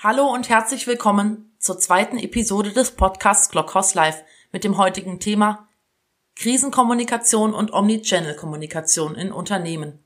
Hallo 0.00 0.32
und 0.32 0.48
herzlich 0.48 0.86
willkommen 0.86 1.50
zur 1.58 1.80
zweiten 1.80 2.18
Episode 2.18 2.70
des 2.70 2.92
Podcasts 2.92 3.50
Glockhaus 3.50 3.94
Live 3.94 4.22
mit 4.52 4.62
dem 4.62 4.78
heutigen 4.78 5.18
Thema 5.18 5.68
Krisenkommunikation 6.36 7.52
und 7.52 7.72
Omnichannel-Kommunikation 7.72 9.16
in 9.16 9.32
Unternehmen. 9.32 9.98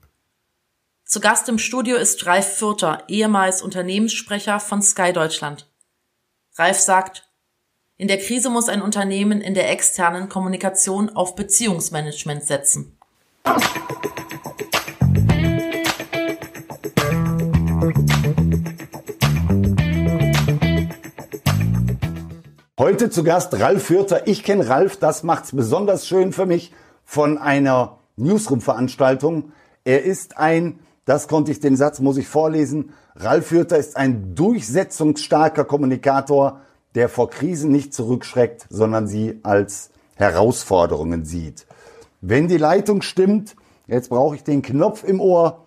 Zu 1.05 1.21
Gast 1.21 1.47
im 1.51 1.59
Studio 1.59 1.97
ist 1.97 2.25
Ralf 2.25 2.57
Fürter, 2.57 3.05
ehemals 3.09 3.61
Unternehmenssprecher 3.61 4.61
von 4.61 4.81
Sky 4.81 5.13
Deutschland. 5.13 5.71
Ralf 6.57 6.79
sagt, 6.79 7.31
in 7.99 8.09
der 8.09 8.17
Krise 8.17 8.49
muss 8.49 8.71
ein 8.71 8.81
Unternehmen 8.81 9.43
in 9.43 9.53
der 9.53 9.71
externen 9.71 10.31
Kommunikation 10.31 11.11
auf 11.11 11.35
Beziehungsmanagement 11.35 12.45
setzen. 12.45 12.97
Heute 22.83 23.11
zu 23.11 23.23
Gast 23.23 23.55
Ralf 23.61 23.85
Fürter. 23.85 24.27
Ich 24.27 24.43
kenne 24.43 24.69
Ralf, 24.69 24.97
das 24.97 25.23
macht's 25.23 25.55
besonders 25.55 26.09
schön 26.09 26.33
für 26.33 26.47
mich, 26.47 26.73
von 27.05 27.39
einer 27.39 28.01
Newsroom-Veranstaltung. 28.17 29.53
Er 29.85 30.03
ist 30.03 30.37
ein, 30.37 30.81
das 31.05 31.29
konnte 31.29 31.53
ich, 31.53 31.61
den 31.61 31.77
Satz 31.77 32.01
muss 32.01 32.17
ich 32.17 32.27
vorlesen, 32.27 32.93
Ralf 33.15 33.47
Fürter 33.47 33.79
ist 33.79 33.97
ein 33.97 34.35
durchsetzungsstarker 34.35 35.65
Kommunikator, 35.65 36.59
der 36.97 37.09
vor 37.09 37.31
Krisen 37.31 37.71
nicht 37.71 37.95
zurückschreckt, 37.95 38.67
sondern 38.69 39.07
sie 39.07 39.39
als 39.45 39.91
Herausforderungen 40.17 41.25
sieht. 41.25 41.67
Wenn 42.21 42.49
die 42.49 42.59
Leitung 42.59 43.03
stimmt, 43.03 43.55
jetzt 43.87 44.09
brauche 44.11 44.35
ich 44.35 44.43
den 44.43 44.61
Knopf 44.61 45.05
im 45.05 45.21
Ohr. 45.21 45.67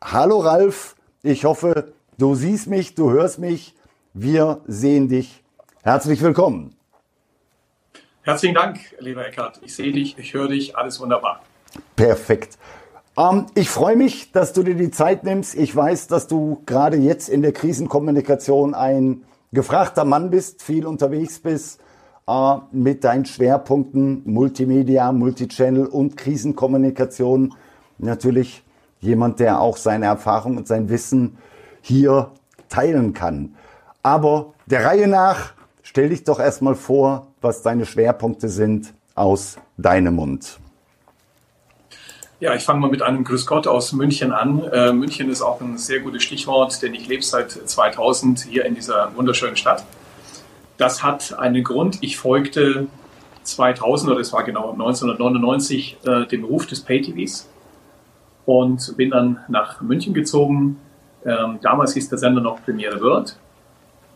Hallo 0.00 0.38
Ralf, 0.38 0.94
ich 1.24 1.44
hoffe, 1.44 1.92
du 2.16 2.36
siehst 2.36 2.68
mich, 2.68 2.94
du 2.94 3.10
hörst 3.10 3.40
mich, 3.40 3.74
wir 4.14 4.60
sehen 4.68 5.08
dich 5.08 5.42
Herzlich 5.88 6.20
willkommen. 6.20 6.74
Herzlichen 8.20 8.54
Dank, 8.54 8.78
lieber 8.98 9.26
Eckhardt. 9.26 9.58
Ich 9.64 9.74
sehe 9.74 9.90
dich, 9.90 10.18
ich 10.18 10.34
höre 10.34 10.48
dich, 10.48 10.76
alles 10.76 11.00
wunderbar. 11.00 11.40
Perfekt. 11.96 12.58
Ähm, 13.16 13.46
ich 13.54 13.70
freue 13.70 13.96
mich, 13.96 14.30
dass 14.30 14.52
du 14.52 14.62
dir 14.62 14.74
die 14.74 14.90
Zeit 14.90 15.24
nimmst. 15.24 15.54
Ich 15.54 15.74
weiß, 15.74 16.06
dass 16.08 16.26
du 16.26 16.60
gerade 16.66 16.98
jetzt 16.98 17.30
in 17.30 17.40
der 17.40 17.52
Krisenkommunikation 17.52 18.74
ein 18.74 19.22
gefragter 19.50 20.04
Mann 20.04 20.28
bist, 20.28 20.62
viel 20.62 20.84
unterwegs 20.84 21.38
bist 21.38 21.80
äh, 22.26 22.56
mit 22.70 23.02
deinen 23.02 23.24
Schwerpunkten 23.24 24.24
Multimedia, 24.26 25.10
Multichannel 25.10 25.86
und 25.86 26.18
Krisenkommunikation. 26.18 27.54
Natürlich 27.96 28.62
jemand, 29.00 29.40
der 29.40 29.58
auch 29.58 29.78
seine 29.78 30.04
Erfahrung 30.04 30.58
und 30.58 30.68
sein 30.68 30.90
Wissen 30.90 31.38
hier 31.80 32.30
teilen 32.68 33.14
kann. 33.14 33.54
Aber 34.02 34.52
der 34.66 34.84
Reihe 34.84 35.08
nach, 35.08 35.54
Stell 35.90 36.10
dich 36.10 36.22
doch 36.22 36.38
erstmal 36.38 36.74
vor, 36.74 37.28
was 37.40 37.62
deine 37.62 37.86
Schwerpunkte 37.86 38.50
sind 38.50 38.92
aus 39.14 39.56
deinem 39.78 40.16
Mund. 40.16 40.58
Ja, 42.40 42.54
ich 42.54 42.62
fange 42.62 42.80
mal 42.80 42.90
mit 42.90 43.00
einem 43.00 43.24
Grüß 43.24 43.46
Gott 43.46 43.66
aus 43.66 43.94
München 43.94 44.30
an. 44.30 44.62
Äh, 44.64 44.92
München 44.92 45.30
ist 45.30 45.40
auch 45.40 45.62
ein 45.62 45.78
sehr 45.78 46.00
gutes 46.00 46.22
Stichwort, 46.24 46.82
denn 46.82 46.92
ich 46.92 47.08
lebe 47.08 47.22
seit 47.22 47.52
2000 47.52 48.40
hier 48.40 48.66
in 48.66 48.74
dieser 48.74 49.16
wunderschönen 49.16 49.56
Stadt. 49.56 49.82
Das 50.76 51.02
hat 51.02 51.38
einen 51.38 51.64
Grund. 51.64 51.96
Ich 52.02 52.18
folgte 52.18 52.86
2000 53.44 54.12
oder 54.12 54.20
es 54.20 54.30
war 54.34 54.44
genau 54.44 54.72
1999 54.72 55.96
äh, 56.04 56.26
dem 56.26 56.44
Ruf 56.44 56.66
des 56.66 56.82
Pay-TVs 56.82 57.48
und 58.44 58.94
bin 58.98 59.08
dann 59.08 59.40
nach 59.48 59.80
München 59.80 60.12
gezogen. 60.12 60.76
Ähm, 61.24 61.60
damals 61.62 61.94
hieß 61.94 62.10
der 62.10 62.18
Sender 62.18 62.42
noch 62.42 62.62
Premiere 62.62 63.00
World 63.00 63.38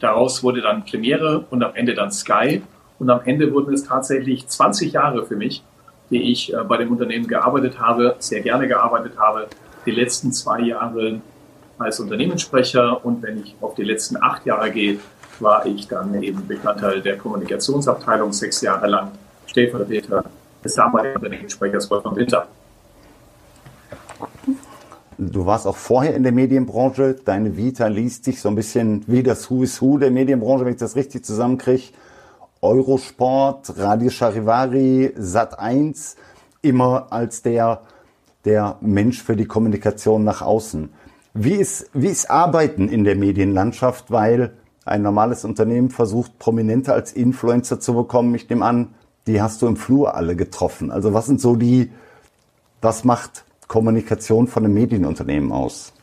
Daraus 0.03 0.42
wurde 0.42 0.61
dann 0.61 0.84
Premiere 0.84 1.45
und 1.50 1.62
am 1.62 1.77
Ende 1.77 1.95
dann 1.95 2.11
Sky. 2.11 2.61
Und 2.98 3.08
am 3.08 3.20
Ende 3.25 3.53
wurden 3.53 3.72
es 3.72 3.84
tatsächlich 3.84 4.48
20 4.48 4.92
Jahre 4.92 5.25
für 5.25 5.36
mich, 5.36 5.62
die 6.11 6.33
ich 6.33 6.53
äh, 6.53 6.56
bei 6.64 6.77
dem 6.77 6.91
Unternehmen 6.91 7.29
gearbeitet 7.29 7.79
habe, 7.79 8.17
sehr 8.18 8.40
gerne 8.40 8.67
gearbeitet 8.67 9.13
habe. 9.17 9.46
Die 9.86 9.92
letzten 9.92 10.33
zwei 10.33 10.61
Jahre 10.61 11.20
als 11.79 12.01
Unternehmenssprecher 12.01 13.05
und 13.05 13.23
wenn 13.23 13.42
ich 13.42 13.55
auf 13.61 13.77
die 13.77 13.85
letzten 13.85 14.20
acht 14.20 14.45
Jahre 14.45 14.73
gehe, 14.73 14.98
war 15.39 15.64
ich 15.67 15.86
dann 15.86 16.20
eben 16.20 16.48
Bestandteil 16.48 17.01
der 17.01 17.17
Kommunikationsabteilung 17.17 18.33
sechs 18.33 18.61
Jahre 18.61 18.89
lang, 18.89 19.13
Stellvertreter 19.46 20.24
des 20.64 20.74
damaligen 20.74 21.14
Unternehmenssprechers 21.14 21.89
Wolfgang 21.90 22.17
Winter. 22.17 22.48
Du 25.30 25.46
warst 25.46 25.66
auch 25.66 25.77
vorher 25.77 26.14
in 26.14 26.24
der 26.24 26.33
Medienbranche. 26.33 27.14
Deine 27.24 27.56
Vita 27.56 27.86
liest 27.86 28.24
sich 28.24 28.40
so 28.40 28.48
ein 28.48 28.55
bisschen 28.56 29.05
wie 29.06 29.22
das 29.22 29.50
Who 29.50 29.62
is 29.62 29.80
Who 29.80 29.98
der 29.98 30.10
Medienbranche, 30.10 30.64
wenn 30.64 30.72
ich 30.72 30.80
das 30.80 30.96
richtig 30.96 31.24
zusammenkriege. 31.24 31.92
Eurosport, 32.60 33.78
Radio 33.78 34.10
Charivari, 34.10 35.12
Sat 35.16 35.58
1, 35.58 36.16
immer 36.62 37.12
als 37.12 37.42
der, 37.42 37.83
der 38.44 38.78
Mensch 38.80 39.22
für 39.22 39.36
die 39.36 39.46
Kommunikation 39.46 40.24
nach 40.24 40.42
außen. 40.42 40.90
Wie 41.34 41.54
ist, 41.54 41.90
wie 41.92 42.08
ist 42.08 42.30
Arbeiten 42.30 42.89
in 42.89 43.04
der 43.04 43.16
Medienlandschaft? 43.16 44.10
Weil 44.10 44.54
ein 44.84 45.02
normales 45.02 45.44
Unternehmen 45.44 45.90
versucht, 45.90 46.39
Prominente 46.39 46.92
als 46.92 47.12
Influencer 47.12 47.78
zu 47.78 47.94
bekommen. 47.94 48.34
Ich 48.34 48.48
nehme 48.48 48.64
an, 48.64 48.94
die 49.27 49.40
hast 49.40 49.62
du 49.62 49.66
im 49.66 49.77
Flur 49.77 50.16
alle 50.16 50.34
getroffen. 50.34 50.90
Also 50.90 51.14
was 51.14 51.27
sind 51.27 51.40
so 51.40 51.54
die, 51.54 51.92
was 52.80 53.04
macht 53.04 53.44
Kommunikation 53.72 54.48
von 54.48 54.66
einem 54.66 54.74
Medienunternehmen 54.74 55.50
aus? 55.50 55.94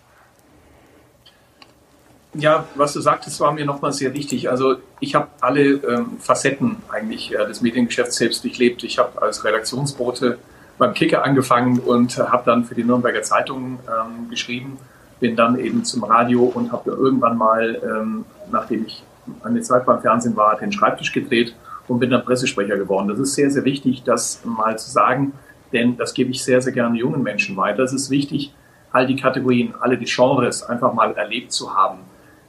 Ja, 2.34 2.66
was 2.74 2.94
du 2.94 3.00
sagtest, 3.00 3.40
war 3.42 3.52
mir 3.54 3.64
nochmal 3.64 3.94
sehr 3.94 4.16
wichtig. 4.16 4.50
Also 4.50 4.78
ich 5.00 5.14
habe 5.14 5.28
alle 5.40 5.62
ähm, 5.62 6.18
Facetten 6.20 6.78
eigentlich 6.92 7.32
äh, 7.32 7.46
des 7.46 7.62
Mediengeschäfts 7.62 8.16
selbst 8.16 8.44
durchlebt. 8.44 8.84
Ich 8.84 8.98
habe 8.98 9.22
als 9.22 9.46
Redaktionsbote 9.46 10.40
beim 10.80 10.96
Kicker 10.96 11.24
angefangen 11.24 11.78
und 11.78 12.18
habe 12.18 12.42
dann 12.44 12.66
für 12.66 12.74
die 12.74 12.84
Nürnberger 12.84 13.22
Zeitung 13.22 13.78
ähm, 13.86 14.32
geschrieben, 14.32 14.80
bin 15.20 15.36
dann 15.36 15.60
eben 15.60 15.86
zum 15.86 16.04
Radio 16.04 16.46
und 16.46 16.72
habe 16.72 16.90
irgendwann 16.90 17.38
mal, 17.38 17.80
ähm, 17.84 18.26
nachdem 18.52 18.88
ich 18.88 19.04
eine 19.44 19.62
Zeit 19.62 19.86
beim 19.86 20.02
Fernsehen 20.02 20.36
war, 20.36 20.58
den 20.58 20.72
Schreibtisch 20.72 21.12
gedreht 21.12 21.54
und 21.88 22.00
bin 22.00 22.10
dann 22.10 22.26
Pressesprecher 22.26 22.78
geworden. 22.78 23.10
Das 23.10 23.20
ist 23.20 23.36
sehr, 23.36 23.52
sehr 23.52 23.64
wichtig, 23.64 24.02
das 24.04 24.42
mal 24.44 24.80
zu 24.80 24.90
sagen 24.90 25.34
denn 25.74 25.98
das 25.98 26.14
gebe 26.14 26.32
ich 26.32 26.44
sehr, 26.44 26.62
sehr 26.62 26.74
gerne 26.74 26.98
jungen 26.98 27.24
Menschen 27.24 27.56
weiter. 27.58 27.84
Es 27.84 27.94
ist 27.94 28.10
wichtig, 28.10 28.54
all 28.92 29.06
die 29.06 29.16
Kategorien, 29.16 29.74
alle 29.80 29.98
die 29.98 30.06
Genres 30.06 30.64
einfach 30.64 30.94
mal 30.94 31.14
erlebt 31.14 31.52
zu 31.52 31.76
haben. 31.76 32.00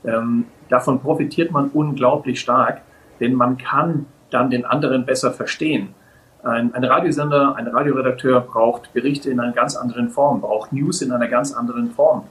Ähm, 0.05 0.47
davon 0.69 1.01
profitiert 1.01 1.51
man 1.51 1.69
unglaublich 1.69 2.41
stark, 2.41 2.81
denn 3.21 3.35
man 3.35 3.59
kann 3.59 4.07
dann 4.31 4.51
den 4.51 4.65
anderen 4.65 5.05
besser 5.05 5.33
verstehen. 5.33 5.95
Ein, 6.43 6.75
ein 6.75 6.85
Radiosender, 6.85 7.55
ein 7.57 7.67
Radioredakteur 7.67 8.41
braucht 8.41 8.95
Berichte 8.95 9.31
in 9.31 9.41
einer 9.41 9.53
ganz 9.53 9.77
anderen 9.77 10.09
Form, 10.09 10.41
braucht 10.41 10.73
News 10.73 11.03
in 11.03 11.13
einer 11.13 11.29
ganz 11.29 11.53
anderen 11.53 11.91
Form. 11.91 12.25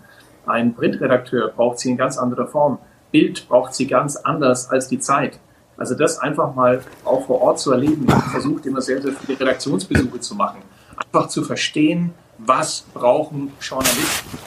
Ein 0.47 0.73
Printredakteur 0.73 1.49
braucht 1.49 1.77
sie 1.77 1.91
in 1.91 1.97
ganz 1.97 2.17
anderer 2.17 2.47
Form. 2.47 2.79
Bild 3.11 3.47
braucht 3.47 3.75
sie 3.75 3.85
ganz 3.85 4.15
anders 4.15 4.71
als 4.71 4.87
die 4.87 4.99
Zeit. 4.99 5.39
Also 5.77 5.93
das 5.93 6.17
einfach 6.19 6.55
mal 6.55 6.81
auch 7.05 7.27
vor 7.27 7.41
Ort 7.41 7.59
zu 7.59 7.71
erleben. 7.71 8.07
Ich 8.07 8.31
versuche 8.31 8.67
immer 8.67 8.81
sehr, 8.81 9.01
sehr 9.01 9.13
viele 9.13 9.39
Redaktionsbesuche 9.39 10.19
zu 10.19 10.35
machen 10.35 10.61
einfach 10.99 11.27
zu 11.27 11.43
verstehen, 11.43 12.13
was 12.37 12.85
brauchen 12.93 13.51
Journalisten. 13.61 14.37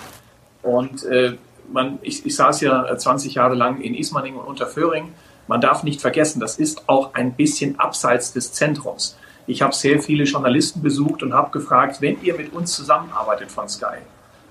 Und 0.63 1.05
äh, 1.05 1.37
man, 1.73 1.99
ich, 2.03 2.25
ich 2.25 2.37
saß 2.37 2.61
ja 2.61 2.97
20 2.97 3.35
Jahre 3.35 3.55
lang 3.55 3.81
in 3.81 3.95
Ismaning 3.95 4.37
und 4.37 4.47
Unterföhring. 4.47 5.13
Man 5.49 5.61
darf 5.61 5.83
nicht 5.83 6.01
vergessen, 6.01 6.41
das 6.41 6.59
ist 6.59 6.89
auch 6.89 7.15
ein 7.15 7.35
bisschen 7.35 7.79
abseits 7.79 8.33
des 8.33 8.53
Zentrums. 8.53 9.17
Ich 9.47 9.61
habe 9.61 9.75
sehr 9.75 10.01
viele 10.01 10.25
Journalisten 10.25 10.83
besucht 10.83 11.23
und 11.23 11.35
habe 11.35 11.51
gefragt, 11.51 12.01
wenn 12.01 12.23
ihr 12.23 12.37
mit 12.37 12.53
uns 12.53 12.73
zusammenarbeitet 12.73 13.51
von 13.51 13.69
Sky, 13.69 13.99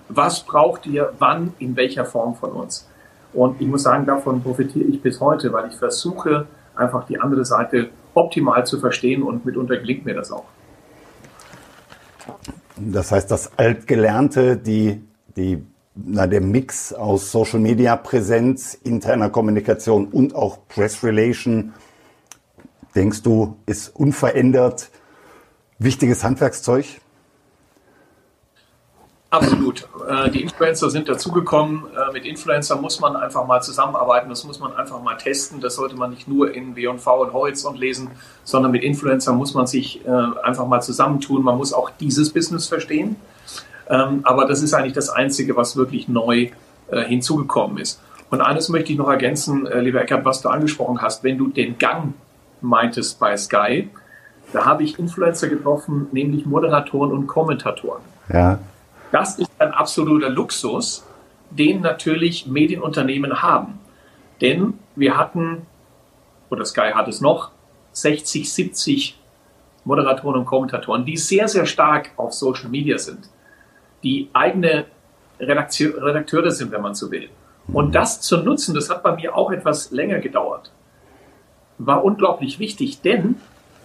was 0.09 0.41
braucht 0.41 0.85
ihr 0.85 1.13
wann, 1.19 1.53
in 1.59 1.75
welcher 1.77 2.03
Form 2.03 2.35
von 2.35 2.51
uns? 2.51 2.87
Und 3.33 3.61
ich 3.61 3.67
muss 3.67 3.83
sagen, 3.83 4.05
davon 4.05 4.43
profitiere 4.43 4.85
ich 4.85 5.01
bis 5.01 5.21
heute, 5.21 5.53
weil 5.53 5.69
ich 5.69 5.75
versuche, 5.75 6.47
einfach 6.75 7.05
die 7.05 7.19
andere 7.19 7.45
Seite 7.45 7.89
optimal 8.13 8.65
zu 8.65 8.79
verstehen 8.79 9.23
und 9.23 9.45
mitunter 9.45 9.77
gelingt 9.77 10.05
mir 10.05 10.13
das 10.13 10.31
auch. 10.31 10.45
Das 12.77 13.11
heißt, 13.11 13.29
das 13.29 13.57
Altgelernte, 13.57 14.57
die, 14.57 15.01
die, 15.35 15.63
na, 15.95 16.27
der 16.27 16.41
Mix 16.41 16.93
aus 16.93 17.31
Social 17.31 17.59
Media 17.59 17.95
Präsenz, 17.95 18.73
interner 18.73 19.29
Kommunikation 19.29 20.07
und 20.07 20.35
auch 20.35 20.59
Press 20.67 21.03
Relation, 21.03 21.73
denkst 22.95 23.21
du, 23.23 23.57
ist 23.65 23.89
unverändert 23.89 24.89
wichtiges 25.79 26.23
Handwerkszeug? 26.23 26.85
Absolut. 29.31 29.87
Äh, 30.09 30.29
die 30.29 30.41
Influencer 30.41 30.89
sind 30.89 31.07
dazugekommen. 31.07 31.83
Äh, 31.95 32.11
mit 32.11 32.25
Influencer 32.25 32.75
muss 32.75 32.99
man 32.99 33.15
einfach 33.15 33.47
mal 33.47 33.61
zusammenarbeiten, 33.61 34.27
das 34.29 34.43
muss 34.43 34.59
man 34.59 34.75
einfach 34.75 35.01
mal 35.01 35.15
testen. 35.15 35.61
Das 35.61 35.75
sollte 35.75 35.95
man 35.95 36.09
nicht 36.09 36.27
nur 36.27 36.53
in 36.53 36.75
W&V 36.75 37.21
und 37.21 37.31
Horizont 37.31 37.79
lesen, 37.79 38.11
sondern 38.43 38.73
mit 38.73 38.83
Influencer 38.83 39.31
muss 39.31 39.53
man 39.53 39.67
sich 39.67 40.05
äh, 40.05 40.09
einfach 40.43 40.67
mal 40.67 40.81
zusammentun. 40.81 41.43
Man 41.43 41.57
muss 41.57 41.71
auch 41.71 41.89
dieses 41.91 42.31
Business 42.31 42.67
verstehen. 42.67 43.15
Ähm, 43.89 44.19
aber 44.23 44.47
das 44.47 44.61
ist 44.61 44.73
eigentlich 44.73 44.93
das 44.93 45.09
Einzige, 45.09 45.55
was 45.55 45.75
wirklich 45.75 46.07
neu 46.07 46.49
hinzugekommen 47.07 47.77
ist. 47.77 48.01
Und 48.31 48.41
eines 48.41 48.67
möchte 48.67 48.91
ich 48.91 48.97
noch 48.97 49.07
ergänzen, 49.07 49.65
lieber 49.79 50.01
Eckert, 50.01 50.25
was 50.25 50.41
du 50.41 50.49
angesprochen 50.49 51.01
hast. 51.01 51.23
Wenn 51.23 51.37
du 51.37 51.47
den 51.47 51.77
Gang 51.77 52.15
meintest 52.59 53.17
bei 53.17 53.37
Sky, 53.37 53.87
da 54.51 54.65
habe 54.65 54.83
ich 54.83 54.99
Influencer 54.99 55.47
getroffen, 55.47 56.07
nämlich 56.11 56.45
Moderatoren 56.45 57.13
und 57.13 57.27
Kommentatoren. 57.27 58.01
Ja. 58.27 58.59
Das 59.11 59.37
ist 59.37 59.51
ein 59.59 59.73
absoluter 59.73 60.29
Luxus, 60.29 61.05
den 61.49 61.81
natürlich 61.81 62.47
Medienunternehmen 62.47 63.41
haben. 63.41 63.79
Denn 64.39 64.79
wir 64.95 65.17
hatten, 65.17 65.65
oder 66.49 66.65
Sky 66.65 66.91
hat 66.93 67.07
es 67.07 67.21
noch, 67.21 67.51
60, 67.91 68.51
70 68.51 69.19
Moderatoren 69.83 70.39
und 70.39 70.45
Kommentatoren, 70.45 71.05
die 71.05 71.17
sehr, 71.17 71.47
sehr 71.47 71.65
stark 71.65 72.11
auf 72.15 72.33
Social 72.33 72.69
Media 72.69 72.97
sind, 72.97 73.29
die 74.03 74.29
eigene 74.33 74.85
Redakteur, 75.39 76.03
Redakteure 76.03 76.51
sind, 76.51 76.71
wenn 76.71 76.81
man 76.81 76.95
so 76.95 77.11
will. 77.11 77.29
Und 77.67 77.93
das 77.93 78.21
zu 78.21 78.37
nutzen, 78.37 78.73
das 78.75 78.89
hat 78.89 79.03
bei 79.03 79.15
mir 79.15 79.35
auch 79.35 79.51
etwas 79.51 79.91
länger 79.91 80.19
gedauert, 80.19 80.71
war 81.77 82.03
unglaublich 82.03 82.59
wichtig, 82.59 83.01
denn 83.01 83.35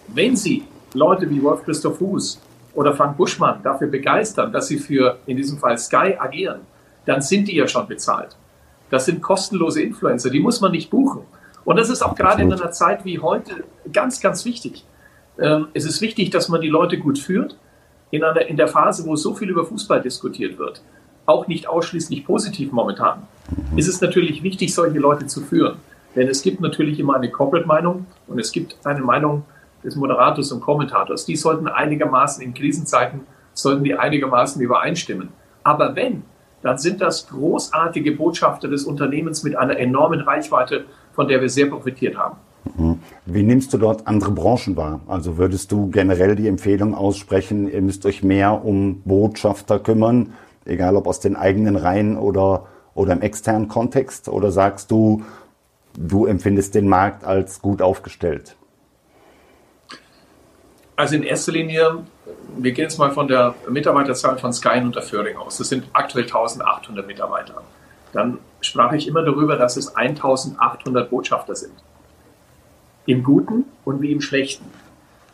wenn 0.07 0.35
Sie 0.35 0.63
Leute 0.93 1.29
wie 1.29 1.41
Wolf 1.43 1.63
Christoph 1.65 1.97
Fuß 1.97 2.39
oder 2.77 2.93
Frank 2.93 3.17
Buschmann 3.17 3.63
dafür 3.63 3.87
begeistern, 3.87 4.53
dass 4.53 4.67
sie 4.67 4.77
für 4.77 5.17
in 5.25 5.35
diesem 5.35 5.57
Fall 5.57 5.79
Sky 5.79 6.15
agieren, 6.15 6.59
dann 7.07 7.21
sind 7.21 7.47
die 7.47 7.55
ja 7.55 7.67
schon 7.67 7.87
bezahlt. 7.87 8.37
Das 8.91 9.05
sind 9.05 9.23
kostenlose 9.23 9.81
Influencer, 9.81 10.29
die 10.29 10.39
muss 10.39 10.61
man 10.61 10.71
nicht 10.71 10.91
buchen. 10.91 11.21
Und 11.65 11.77
das 11.77 11.89
ist 11.89 12.03
auch 12.03 12.13
gerade 12.13 12.43
in 12.43 12.53
einer 12.53 12.71
Zeit 12.71 13.03
wie 13.03 13.17
heute 13.17 13.63
ganz, 13.91 14.21
ganz 14.21 14.45
wichtig. 14.45 14.85
Ähm, 15.39 15.69
es 15.73 15.85
ist 15.85 16.01
wichtig, 16.01 16.29
dass 16.29 16.49
man 16.49 16.61
die 16.61 16.69
Leute 16.69 16.99
gut 16.99 17.17
führt. 17.17 17.57
In, 18.11 18.23
einer, 18.23 18.45
in 18.45 18.57
der 18.57 18.67
Phase, 18.67 19.07
wo 19.07 19.15
so 19.15 19.33
viel 19.33 19.49
über 19.49 19.65
Fußball 19.65 19.99
diskutiert 19.99 20.59
wird, 20.59 20.83
auch 21.25 21.47
nicht 21.47 21.67
ausschließlich 21.67 22.25
positiv 22.25 22.71
momentan, 22.71 23.23
mhm. 23.49 23.77
ist 23.77 23.87
es 23.87 24.01
natürlich 24.01 24.43
wichtig, 24.43 24.75
solche 24.75 24.99
Leute 24.99 25.25
zu 25.25 25.41
führen. 25.41 25.77
Denn 26.15 26.27
es 26.27 26.43
gibt 26.43 26.61
natürlich 26.61 26.99
immer 26.99 27.15
eine 27.15 27.31
Corporate-Meinung 27.31 28.05
und 28.27 28.39
es 28.39 28.51
gibt 28.51 28.77
eine 28.83 29.01
Meinung 29.01 29.45
des 29.83 29.95
Moderators 29.95 30.51
und 30.51 30.61
Kommentators. 30.61 31.25
Die 31.25 31.35
sollten 31.35 31.67
einigermaßen 31.67 32.43
in 32.43 32.53
Krisenzeiten, 32.53 33.21
sollten 33.53 33.83
die 33.83 33.95
einigermaßen 33.95 34.61
übereinstimmen. 34.61 35.29
Aber 35.63 35.95
wenn 35.95 36.23
dann 36.61 36.77
sind 36.77 37.01
das 37.01 37.27
großartige 37.27 38.13
Botschafter 38.13 38.67
des 38.67 38.83
Unternehmens 38.83 39.43
mit 39.43 39.55
einer 39.55 39.77
enormen 39.77 40.21
Reichweite, 40.21 40.85
von 41.13 41.27
der 41.27 41.39
wir 41.39 41.49
sehr 41.49 41.67
profitiert 41.67 42.17
haben. 42.17 42.37
Mhm. 42.77 42.99
Wie 43.25 43.43
nimmst 43.43 43.73
du 43.73 43.77
dort 43.77 44.05
andere 44.07 44.31
Branchen 44.31 44.75
wahr? 44.75 44.99
Also 45.07 45.37
würdest 45.37 45.71
du 45.71 45.89
generell 45.89 46.35
die 46.35 46.47
Empfehlung 46.47 46.95
aussprechen, 46.95 47.71
ihr 47.71 47.81
müsst 47.81 48.05
euch 48.05 48.23
mehr 48.23 48.65
um 48.65 49.01
Botschafter 49.05 49.79
kümmern, 49.79 50.33
egal 50.65 50.95
ob 50.95 51.07
aus 51.07 51.19
den 51.19 51.35
eigenen 51.35 51.75
Reihen 51.75 52.17
oder, 52.17 52.65
oder 52.93 53.13
im 53.13 53.21
externen 53.21 53.67
Kontext? 53.67 54.27
Oder 54.27 54.51
sagst 54.51 54.91
du, 54.91 55.23
du 55.97 56.25
empfindest 56.25 56.75
den 56.75 56.89
Markt 56.89 57.23
als 57.23 57.61
gut 57.61 57.81
aufgestellt? 57.81 58.56
Also 60.97 61.15
in 61.15 61.23
erster 61.23 61.53
Linie 61.53 62.03
wir 62.57 62.71
gehen 62.71 62.83
jetzt 62.83 62.97
mal 62.97 63.11
von 63.11 63.27
der 63.27 63.55
Mitarbeiterzahl 63.69 64.37
von 64.37 64.53
Sky 64.53 64.79
und 64.81 64.95
der 64.95 65.03
Föhring 65.03 65.37
aus. 65.37 65.57
Das 65.57 65.69
sind 65.69 65.85
aktuell 65.93 66.25
1800 66.25 67.05
Mitarbeiter. 67.05 67.61
Dann 68.13 68.39
sprach 68.61 68.93
ich 68.93 69.07
immer 69.07 69.23
darüber, 69.23 69.57
dass 69.57 69.77
es 69.77 69.95
1800 69.95 71.09
Botschafter 71.09 71.55
sind. 71.55 71.73
Im 73.05 73.23
Guten 73.23 73.65
und 73.85 74.01
wie 74.01 74.11
im 74.11 74.21
Schlechten. 74.21 74.65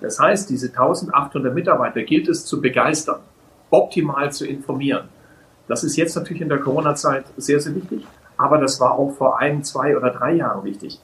Das 0.01 0.19
heißt, 0.19 0.49
diese 0.49 0.67
1800 0.67 1.53
Mitarbeiter 1.53 2.03
gilt 2.03 2.27
es 2.27 2.45
zu 2.45 2.61
begeistern, 2.61 3.21
optimal 3.69 4.31
zu 4.31 4.45
informieren. 4.45 5.07
Das 5.67 5.83
ist 5.83 5.95
jetzt 5.95 6.15
natürlich 6.15 6.41
in 6.41 6.49
der 6.49 6.59
Corona-Zeit 6.59 7.25
sehr, 7.37 7.59
sehr 7.61 7.73
wichtig, 7.73 8.05
aber 8.35 8.57
das 8.57 8.79
war 8.81 8.91
auch 8.91 9.11
vor 9.11 9.39
ein, 9.39 9.63
zwei 9.63 9.95
oder 9.95 10.09
drei 10.09 10.33
Jahren 10.33 10.65
wichtig. 10.65 10.99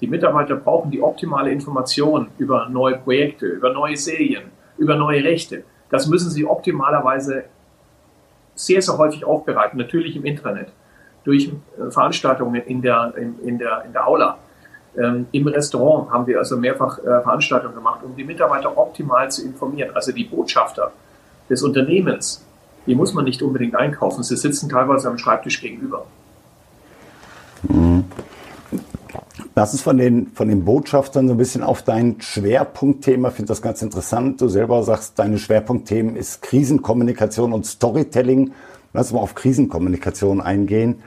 Die 0.00 0.06
Mitarbeiter 0.06 0.56
brauchen 0.56 0.90
die 0.90 1.02
optimale 1.02 1.50
Information 1.50 2.28
über 2.38 2.68
neue 2.68 2.98
Projekte, 2.98 3.46
über 3.46 3.72
neue 3.72 3.96
Serien, 3.96 4.44
über 4.76 4.96
neue 4.96 5.24
Rechte. 5.24 5.64
Das 5.90 6.06
müssen 6.06 6.30
Sie 6.30 6.44
optimalerweise 6.44 7.44
sehr, 8.54 8.82
sehr 8.82 8.98
häufig 8.98 9.24
aufbereiten, 9.24 9.78
natürlich 9.78 10.16
im 10.16 10.24
Intranet, 10.24 10.68
durch 11.24 11.48
äh, 11.48 11.90
Veranstaltungen 11.90 12.62
in 12.62 12.82
der, 12.82 13.14
in, 13.16 13.38
in 13.40 13.58
der, 13.58 13.84
in 13.84 13.92
der 13.92 14.06
Aula. 14.06 14.38
Ähm, 14.96 15.26
Im 15.32 15.46
Restaurant 15.46 16.10
haben 16.10 16.26
wir 16.26 16.38
also 16.38 16.56
mehrfach 16.56 16.98
äh, 16.98 17.22
Veranstaltungen 17.22 17.74
gemacht, 17.74 18.00
um 18.02 18.16
die 18.16 18.24
Mitarbeiter 18.24 18.76
optimal 18.76 19.30
zu 19.30 19.44
informieren. 19.44 19.90
Also 19.94 20.12
die 20.12 20.24
Botschafter 20.24 20.92
des 21.48 21.62
Unternehmens, 21.62 22.44
die 22.86 22.94
muss 22.94 23.14
man 23.14 23.24
nicht 23.24 23.42
unbedingt 23.42 23.76
einkaufen. 23.76 24.22
Sie 24.22 24.36
sitzen 24.36 24.68
teilweise 24.68 25.08
am 25.08 25.18
Schreibtisch 25.18 25.60
gegenüber. 25.60 26.06
Mhm. 27.62 28.04
Lass 29.58 29.72
uns 29.72 29.82
von 29.82 29.96
den, 29.96 30.28
von 30.34 30.46
den 30.46 30.64
Botschaftern 30.64 31.26
so 31.26 31.34
ein 31.34 31.36
bisschen 31.36 31.64
auf 31.64 31.82
dein 31.82 32.20
Schwerpunktthema. 32.20 33.30
Ich 33.30 33.34
finde 33.34 33.48
das 33.48 33.60
ganz 33.60 33.82
interessant. 33.82 34.40
Du 34.40 34.46
selber 34.46 34.84
sagst, 34.84 35.18
deine 35.18 35.36
Schwerpunktthemen 35.36 36.14
ist 36.14 36.42
Krisenkommunikation 36.42 37.52
und 37.52 37.66
Storytelling. 37.66 38.52
Lass 38.92 39.06
uns 39.06 39.14
mal 39.14 39.20
auf 39.20 39.34
Krisenkommunikation 39.34 40.40
eingehen. 40.40 41.00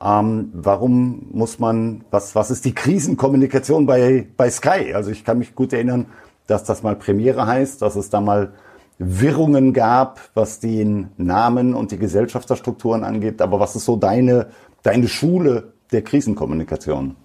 Ähm, 0.00 0.50
warum 0.52 1.26
muss 1.32 1.58
man, 1.58 2.04
was, 2.12 2.36
was 2.36 2.52
ist 2.52 2.64
die 2.64 2.76
Krisenkommunikation 2.76 3.86
bei, 3.86 4.28
bei 4.36 4.50
Sky? 4.50 4.94
Also 4.94 5.10
ich 5.10 5.24
kann 5.24 5.38
mich 5.38 5.56
gut 5.56 5.72
erinnern, 5.72 6.06
dass 6.46 6.62
das 6.62 6.84
mal 6.84 6.94
Premiere 6.94 7.44
heißt, 7.44 7.82
dass 7.82 7.96
es 7.96 8.08
da 8.08 8.20
mal 8.20 8.52
Wirrungen 9.00 9.72
gab, 9.72 10.20
was 10.32 10.60
den 10.60 11.08
Namen 11.16 11.74
und 11.74 11.90
die 11.90 11.98
Gesellschafterstrukturen 11.98 13.02
angeht. 13.02 13.42
Aber 13.42 13.58
was 13.58 13.74
ist 13.74 13.84
so 13.84 13.96
deine, 13.96 14.46
deine 14.84 15.08
Schule 15.08 15.72
der 15.90 16.02
Krisenkommunikation? 16.02 17.16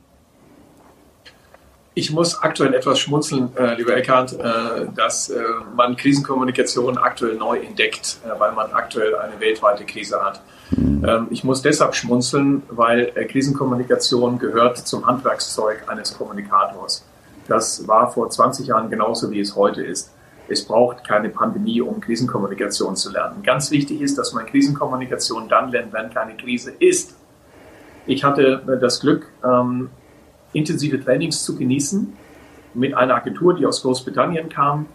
Ich 1.93 2.09
muss 2.09 2.41
aktuell 2.41 2.73
etwas 2.73 2.99
schmunzeln, 2.99 3.49
äh, 3.57 3.75
lieber 3.75 3.95
Eckhard, 3.95 4.31
äh, 4.33 4.88
dass 4.95 5.29
äh, 5.29 5.41
man 5.75 5.97
Krisenkommunikation 5.97 6.97
aktuell 6.97 7.35
neu 7.35 7.59
entdeckt, 7.59 8.17
äh, 8.23 8.39
weil 8.39 8.53
man 8.53 8.71
aktuell 8.71 9.15
eine 9.17 9.38
weltweite 9.41 9.83
Krise 9.83 10.23
hat. 10.23 10.41
Ähm, 10.77 11.27
ich 11.31 11.43
muss 11.43 11.61
deshalb 11.61 11.95
schmunzeln, 11.95 12.63
weil 12.69 13.11
äh, 13.15 13.25
Krisenkommunikation 13.25 14.39
gehört 14.39 14.77
zum 14.77 15.05
Handwerkszeug 15.05 15.83
eines 15.88 16.17
Kommunikators. 16.17 17.05
Das 17.47 17.85
war 17.89 18.09
vor 18.09 18.29
20 18.29 18.67
Jahren 18.67 18.89
genauso, 18.89 19.29
wie 19.31 19.41
es 19.41 19.57
heute 19.57 19.83
ist. 19.83 20.13
Es 20.47 20.65
braucht 20.65 21.05
keine 21.05 21.27
Pandemie, 21.29 21.81
um 21.81 21.99
Krisenkommunikation 21.99 22.95
zu 22.95 23.11
lernen. 23.11 23.44
Ganz 23.44 23.69
wichtig 23.71 23.99
ist, 23.99 24.17
dass 24.17 24.31
man 24.31 24.45
Krisenkommunikation 24.45 25.49
dann 25.49 25.71
lernt, 25.71 25.91
wenn 25.91 26.09
keine 26.09 26.37
Krise 26.37 26.71
ist. 26.79 27.15
Ich 28.05 28.23
hatte 28.23 28.61
äh, 28.65 28.79
das 28.79 29.01
Glück, 29.01 29.27
ähm, 29.44 29.89
intensive 30.53 31.03
Trainings 31.03 31.44
zu 31.44 31.56
genießen 31.56 32.14
mit 32.73 32.94
einer 32.94 33.16
Agentur, 33.16 33.56
die 33.56 33.66
aus 33.66 33.81
Großbritannien 33.81 34.49
kam. 34.49 34.87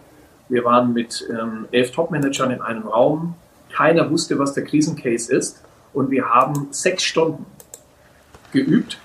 Wir 0.49 0.63
waren 0.63 0.93
mit 0.93 1.27
ähm, 1.29 1.67
elf 1.71 1.91
Top-Managern 1.91 2.51
in 2.51 2.61
einem 2.61 2.87
Raum. 2.87 3.35
Keiner 3.71 4.09
wusste, 4.09 4.39
was 4.39 4.53
der 4.53 4.63
Krisencase 4.63 5.33
ist. 5.33 5.63
Und 5.93 6.09
wir 6.11 6.25
haben 6.25 6.67
sechs 6.71 7.03
Stunden 7.03 7.45
geübt 8.51 8.97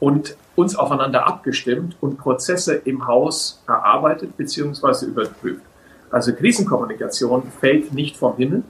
und 0.00 0.36
uns 0.56 0.76
aufeinander 0.76 1.26
abgestimmt 1.26 1.96
und 2.00 2.18
Prozesse 2.18 2.74
im 2.74 3.06
Haus 3.06 3.62
erarbeitet 3.66 4.36
bzw. 4.36 5.06
überprüft. 5.06 5.62
Also 6.10 6.32
Krisenkommunikation 6.32 7.50
fällt 7.60 7.92
nicht 7.92 8.16
vom 8.16 8.36
Himmel. 8.36 8.62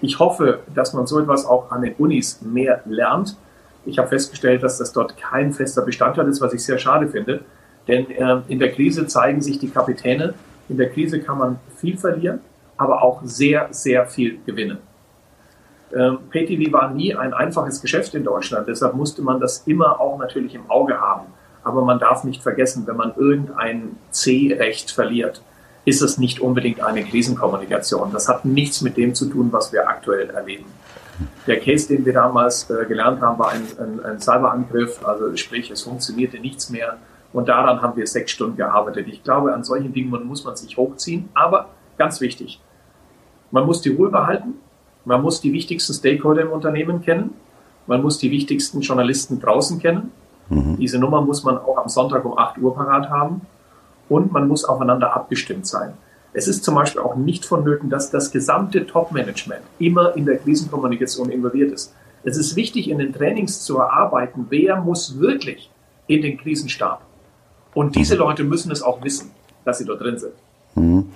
Ich 0.00 0.18
hoffe, 0.18 0.60
dass 0.74 0.92
man 0.92 1.06
so 1.06 1.20
etwas 1.20 1.46
auch 1.46 1.70
an 1.70 1.82
den 1.82 1.94
Unis 1.94 2.42
mehr 2.42 2.82
lernt 2.84 3.36
ich 3.84 3.98
habe 3.98 4.08
festgestellt, 4.08 4.62
dass 4.62 4.78
das 4.78 4.92
dort 4.92 5.16
kein 5.16 5.52
fester 5.52 5.82
Bestandteil 5.82 6.28
ist, 6.28 6.40
was 6.40 6.52
ich 6.52 6.64
sehr 6.64 6.78
schade 6.78 7.08
finde. 7.08 7.40
Denn 7.88 8.10
äh, 8.10 8.40
in 8.48 8.58
der 8.58 8.72
Krise 8.72 9.06
zeigen 9.06 9.40
sich 9.40 9.58
die 9.58 9.70
Kapitäne. 9.70 10.34
In 10.68 10.76
der 10.76 10.90
Krise 10.90 11.20
kann 11.20 11.38
man 11.38 11.58
viel 11.76 11.98
verlieren, 11.98 12.40
aber 12.76 13.02
auch 13.02 13.20
sehr, 13.24 13.68
sehr 13.70 14.06
viel 14.06 14.38
gewinnen. 14.46 14.78
Ähm, 15.94 16.18
PayTV 16.30 16.72
war 16.72 16.90
nie 16.90 17.14
ein 17.14 17.34
einfaches 17.34 17.82
Geschäft 17.82 18.14
in 18.14 18.24
Deutschland, 18.24 18.66
deshalb 18.66 18.94
musste 18.94 19.20
man 19.20 19.40
das 19.40 19.64
immer 19.66 20.00
auch 20.00 20.18
natürlich 20.18 20.54
im 20.54 20.70
Auge 20.70 20.98
haben. 20.98 21.26
Aber 21.64 21.82
man 21.84 21.98
darf 21.98 22.24
nicht 22.24 22.42
vergessen, 22.42 22.86
wenn 22.86 22.96
man 22.96 23.12
irgendein 23.16 23.96
C-Recht 24.10 24.90
verliert, 24.90 25.42
ist 25.84 26.02
es 26.02 26.18
nicht 26.18 26.40
unbedingt 26.40 26.80
eine 26.80 27.04
Krisenkommunikation. 27.04 28.12
Das 28.12 28.28
hat 28.28 28.44
nichts 28.44 28.80
mit 28.80 28.96
dem 28.96 29.14
zu 29.14 29.26
tun, 29.26 29.48
was 29.52 29.72
wir 29.72 29.88
aktuell 29.88 30.30
erleben. 30.30 30.66
Der 31.46 31.58
Case, 31.60 31.88
den 31.88 32.04
wir 32.04 32.12
damals 32.12 32.70
äh, 32.70 32.86
gelernt 32.86 33.20
haben, 33.20 33.38
war 33.38 33.50
ein, 33.50 33.62
ein, 33.78 34.04
ein 34.04 34.20
Cyberangriff, 34.20 35.04
also 35.04 35.34
sprich, 35.36 35.70
es 35.70 35.82
funktionierte 35.82 36.38
nichts 36.38 36.70
mehr. 36.70 36.98
Und 37.32 37.48
daran 37.48 37.80
haben 37.80 37.96
wir 37.96 38.06
sechs 38.06 38.30
Stunden 38.30 38.56
gearbeitet. 38.56 39.08
Ich 39.08 39.24
glaube, 39.24 39.52
an 39.54 39.64
solchen 39.64 39.92
Dingen 39.92 40.10
muss 40.26 40.44
man 40.44 40.54
sich 40.54 40.76
hochziehen. 40.76 41.30
Aber 41.34 41.70
ganz 41.96 42.20
wichtig, 42.20 42.60
man 43.50 43.66
muss 43.66 43.80
die 43.80 43.90
Ruhe 43.90 44.10
behalten. 44.10 44.54
Man 45.04 45.22
muss 45.22 45.40
die 45.40 45.52
wichtigsten 45.52 45.94
Stakeholder 45.94 46.42
im 46.42 46.50
Unternehmen 46.50 47.02
kennen. 47.02 47.34
Man 47.86 48.02
muss 48.02 48.18
die 48.18 48.30
wichtigsten 48.30 48.80
Journalisten 48.80 49.40
draußen 49.40 49.80
kennen. 49.80 50.12
Mhm. 50.48 50.76
Diese 50.76 50.98
Nummer 50.98 51.20
muss 51.22 51.42
man 51.42 51.58
auch 51.58 51.78
am 51.78 51.88
Sonntag 51.88 52.24
um 52.24 52.38
8 52.38 52.58
Uhr 52.58 52.74
parat 52.74 53.10
haben. 53.10 53.42
Und 54.08 54.30
man 54.30 54.46
muss 54.46 54.64
aufeinander 54.64 55.16
abgestimmt 55.16 55.66
sein. 55.66 55.94
Es 56.34 56.48
ist 56.48 56.64
zum 56.64 56.74
Beispiel 56.74 57.02
auch 57.02 57.16
nicht 57.16 57.44
vonnöten, 57.44 57.90
dass 57.90 58.10
das 58.10 58.30
gesamte 58.30 58.86
Top-Management 58.86 59.62
immer 59.78 60.16
in 60.16 60.24
der 60.24 60.38
Krisenkommunikation 60.38 61.30
involviert 61.30 61.72
ist. 61.72 61.94
Es 62.24 62.36
ist 62.36 62.56
wichtig, 62.56 62.88
in 62.88 62.98
den 62.98 63.12
Trainings 63.12 63.62
zu 63.62 63.78
erarbeiten, 63.78 64.46
wer 64.48 64.80
muss 64.80 65.18
wirklich 65.18 65.70
in 66.06 66.22
den 66.22 66.38
Krisenstab. 66.38 67.02
Und 67.74 67.96
diese 67.96 68.14
Leute 68.14 68.44
müssen 68.44 68.70
es 68.70 68.82
auch 68.82 69.02
wissen, 69.02 69.30
dass 69.64 69.78
sie 69.78 69.84
dort 69.84 70.00
drin 70.00 70.18
sind. 70.18 70.32
Mhm. 70.74 71.06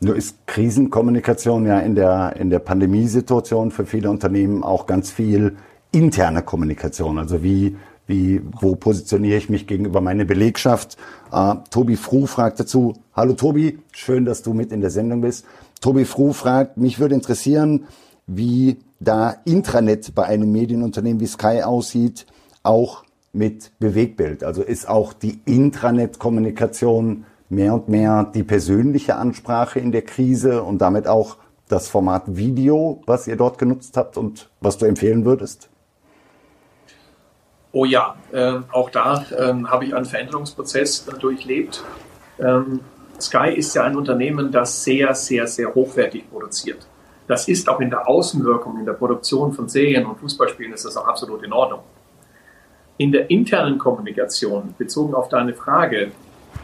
Nur 0.00 0.16
ist 0.16 0.46
Krisenkommunikation 0.46 1.64
ja 1.64 1.78
in 1.78 1.94
der, 1.94 2.34
in 2.36 2.50
der 2.50 2.58
Pandemiesituation 2.58 3.70
für 3.70 3.86
viele 3.86 4.10
Unternehmen 4.10 4.64
auch 4.64 4.86
ganz 4.86 5.12
viel 5.12 5.56
interne 5.92 6.42
Kommunikation. 6.42 7.18
Also 7.18 7.42
wie, 7.42 7.76
wie, 8.12 8.42
wo 8.60 8.76
positioniere 8.76 9.38
ich 9.38 9.48
mich 9.48 9.66
gegenüber 9.66 10.02
meiner 10.02 10.26
Belegschaft? 10.26 10.98
Uh, 11.32 11.54
Tobi 11.70 11.96
Fruh 11.96 12.26
fragt 12.26 12.60
dazu, 12.60 12.92
hallo 13.14 13.32
Tobi, 13.32 13.78
schön, 13.92 14.26
dass 14.26 14.42
du 14.42 14.52
mit 14.52 14.70
in 14.70 14.82
der 14.82 14.90
Sendung 14.90 15.22
bist. 15.22 15.46
Tobi 15.80 16.04
Fruh 16.04 16.34
fragt, 16.34 16.76
mich 16.76 17.00
würde 17.00 17.14
interessieren, 17.14 17.86
wie 18.26 18.76
da 19.00 19.34
Intranet 19.46 20.14
bei 20.14 20.24
einem 20.24 20.52
Medienunternehmen 20.52 21.20
wie 21.20 21.26
Sky 21.26 21.62
aussieht, 21.62 22.26
auch 22.62 23.04
mit 23.32 23.72
Bewegbild. 23.78 24.44
Also 24.44 24.62
ist 24.62 24.86
auch 24.86 25.14
die 25.14 25.40
Intranet-Kommunikation 25.46 27.24
mehr 27.48 27.72
und 27.72 27.88
mehr 27.88 28.30
die 28.34 28.44
persönliche 28.44 29.16
Ansprache 29.16 29.80
in 29.80 29.90
der 29.90 30.02
Krise 30.02 30.62
und 30.62 30.82
damit 30.82 31.08
auch 31.08 31.38
das 31.68 31.88
Format 31.88 32.36
Video, 32.36 33.00
was 33.06 33.26
ihr 33.26 33.36
dort 33.36 33.56
genutzt 33.56 33.96
habt 33.96 34.18
und 34.18 34.50
was 34.60 34.76
du 34.76 34.84
empfehlen 34.84 35.24
würdest? 35.24 35.70
Oh 37.72 37.86
ja, 37.86 38.16
äh, 38.32 38.58
auch 38.70 38.90
da 38.90 39.24
äh, 39.30 39.54
habe 39.64 39.86
ich 39.86 39.94
einen 39.94 40.04
Veränderungsprozess 40.04 41.08
äh, 41.08 41.18
durchlebt. 41.18 41.82
Ähm, 42.38 42.80
Sky 43.18 43.54
ist 43.54 43.74
ja 43.74 43.84
ein 43.84 43.96
Unternehmen, 43.96 44.52
das 44.52 44.84
sehr, 44.84 45.14
sehr, 45.14 45.46
sehr 45.46 45.74
hochwertig 45.74 46.30
produziert. 46.30 46.86
Das 47.26 47.48
ist 47.48 47.68
auch 47.68 47.80
in 47.80 47.88
der 47.88 48.06
Außenwirkung, 48.06 48.78
in 48.78 48.84
der 48.84 48.92
Produktion 48.92 49.52
von 49.52 49.68
Serien 49.68 50.04
und 50.04 50.18
Fußballspielen 50.18 50.72
ist 50.72 50.84
das 50.84 50.96
auch 50.98 51.06
absolut 51.06 51.42
in 51.44 51.52
Ordnung. 51.52 51.80
In 52.98 53.10
der 53.10 53.30
internen 53.30 53.78
Kommunikation, 53.78 54.74
bezogen 54.76 55.14
auf 55.14 55.30
deine 55.30 55.54
Frage, 55.54 56.12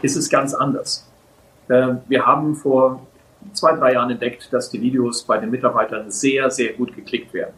ist 0.03 0.15
es 0.15 0.29
ganz 0.29 0.53
anders. 0.53 1.09
Ähm, 1.69 2.01
wir 2.07 2.25
haben 2.25 2.55
vor 2.55 3.07
zwei, 3.53 3.75
drei 3.75 3.93
Jahren 3.93 4.11
entdeckt, 4.11 4.49
dass 4.51 4.69
die 4.69 4.79
Videos 4.79 5.23
bei 5.23 5.39
den 5.39 5.49
Mitarbeitern 5.49 6.11
sehr, 6.11 6.51
sehr 6.51 6.73
gut 6.73 6.95
geklickt 6.95 7.33
werden. 7.33 7.53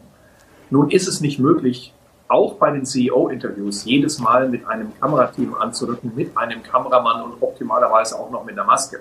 Nun 0.70 0.90
ist 0.90 1.06
es 1.06 1.20
nicht 1.20 1.38
möglich, 1.38 1.92
auch 2.32 2.54
bei 2.54 2.70
den 2.70 2.86
CEO-Interviews 2.86 3.84
jedes 3.84 4.18
Mal 4.18 4.48
mit 4.48 4.66
einem 4.66 4.98
Kamerateam 4.98 5.54
anzurücken, 5.54 6.12
mit 6.16 6.34
einem 6.36 6.62
Kameramann 6.62 7.22
und 7.22 7.42
optimalerweise 7.42 8.18
auch 8.18 8.30
noch 8.30 8.44
mit 8.44 8.58
einer 8.58 8.64
Maske. 8.64 9.00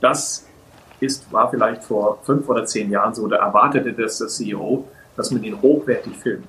Das 0.00 0.46
ist, 1.00 1.32
war 1.32 1.50
vielleicht 1.50 1.82
vor 1.82 2.18
fünf 2.22 2.46
oder 2.48 2.66
zehn 2.66 2.90
Jahren 2.90 3.14
so, 3.14 3.26
da 3.28 3.36
erwartete 3.36 3.94
das 3.94 4.18
der 4.18 4.28
CEO, 4.28 4.84
dass 5.16 5.30
man 5.30 5.42
ihn 5.42 5.60
hochwertig 5.60 6.16
filmt. 6.18 6.48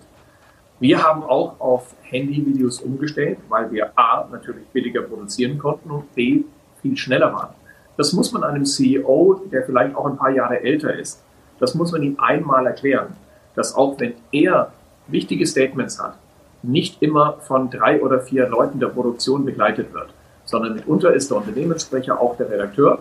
Wir 0.81 1.01
haben 1.01 1.23
auch 1.23 1.59
auf 1.59 1.95
Handyvideos 2.01 2.81
umgestellt, 2.81 3.39
weil 3.47 3.71
wir 3.71 3.97
A, 3.97 4.27
natürlich 4.29 4.67
billiger 4.67 5.01
produzieren 5.01 5.57
konnten 5.57 5.89
und 5.91 6.13
B, 6.13 6.43
viel 6.81 6.97
schneller 6.97 7.33
waren. 7.33 7.53
Das 7.95 8.11
muss 8.11 8.33
man 8.33 8.43
einem 8.43 8.65
CEO, 8.65 9.41
der 9.49 9.63
vielleicht 9.63 9.95
auch 9.95 10.05
ein 10.05 10.17
paar 10.17 10.31
Jahre 10.31 10.61
älter 10.61 10.93
ist, 10.93 11.23
das 11.59 11.73
muss 11.73 11.93
man 11.93 12.03
ihm 12.03 12.19
einmal 12.19 12.67
erklären, 12.67 13.15
dass 13.55 13.73
auch 13.73 13.97
wenn 13.97 14.15
er 14.33 14.73
wichtige 15.07 15.45
Statements 15.45 16.01
hat, 16.01 16.17
nicht 16.63 17.01
immer 17.01 17.38
von 17.41 17.69
drei 17.69 18.01
oder 18.01 18.21
vier 18.21 18.47
Leuten 18.47 18.79
der 18.79 18.88
Produktion 18.88 19.45
begleitet 19.45 19.93
wird, 19.93 20.09
sondern 20.45 20.75
mitunter 20.75 21.13
ist 21.13 21.29
der 21.29 21.38
Unternehmenssprecher 21.38 22.19
auch 22.19 22.38
der 22.38 22.50
Redakteur. 22.50 23.00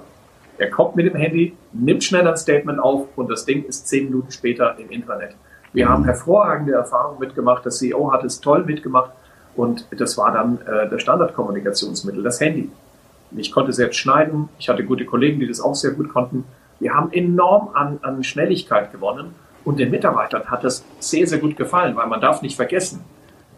Er 0.58 0.70
kommt 0.70 0.96
mit 0.96 1.06
dem 1.06 1.16
Handy, 1.16 1.56
nimmt 1.73 2.04
schnell 2.04 2.26
ein 2.26 2.37
Statement 2.37 2.78
auf 2.78 3.06
und 3.16 3.30
das 3.30 3.44
Ding 3.44 3.64
ist 3.64 3.88
zehn 3.88 4.06
Minuten 4.06 4.30
später 4.30 4.76
im 4.78 4.90
Intranet. 4.90 5.34
Wir 5.73 5.88
haben 5.88 6.04
hervorragende 6.04 6.75
Erfahrungen 6.75 7.18
mitgemacht. 7.18 7.64
Der 7.64 7.73
CEO 7.73 8.12
hat 8.12 8.23
es 8.23 8.40
toll 8.40 8.64
mitgemacht 8.64 9.11
und 9.56 9.87
das 9.99 10.16
war 10.16 10.32
dann 10.32 10.61
äh, 10.66 10.88
das 10.88 11.02
Standardkommunikationsmittel, 11.02 12.23
das 12.23 12.40
Handy. 12.40 12.70
Ich 13.37 13.50
konnte 13.50 13.73
selbst 13.73 13.96
schneiden. 13.96 14.49
Ich 14.58 14.68
hatte 14.68 14.84
gute 14.84 15.04
Kollegen, 15.04 15.40
die 15.40 15.49
das 15.49 15.61
auch 15.61 15.75
sehr 15.75 15.90
gut 15.90 16.11
konnten. 16.11 16.44
Wir 16.78 16.94
haben 16.94 17.12
enorm 17.12 17.70
an, 17.75 17.99
an 18.02 18.23
Schnelligkeit 18.23 18.92
gewonnen 18.92 19.34
und 19.64 19.78
den 19.78 19.90
Mitarbeitern 19.90 20.44
hat 20.44 20.64
das 20.64 20.85
sehr, 21.00 21.26
sehr 21.26 21.38
gut 21.38 21.56
gefallen, 21.56 21.97
weil 21.97 22.06
man 22.06 22.21
darf 22.21 22.42
nicht 22.42 22.56
vergessen, 22.56 23.00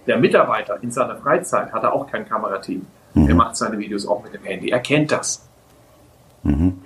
der 0.06 0.18
Mitarbeiter 0.18 0.78
in 0.82 0.90
seiner 0.90 1.16
Freizeit 1.16 1.72
hat 1.72 1.82
er 1.82 1.92
auch 1.92 2.06
kein 2.06 2.28
Kamerateam. 2.28 2.86
Mhm. 3.14 3.28
Er 3.28 3.34
macht 3.34 3.56
seine 3.56 3.78
Videos 3.78 4.06
auch 4.06 4.22
mit 4.22 4.34
dem 4.34 4.42
Handy. 4.42 4.70
Er 4.70 4.80
kennt 4.80 5.10
das. 5.10 5.48
Mhm. 6.44 6.78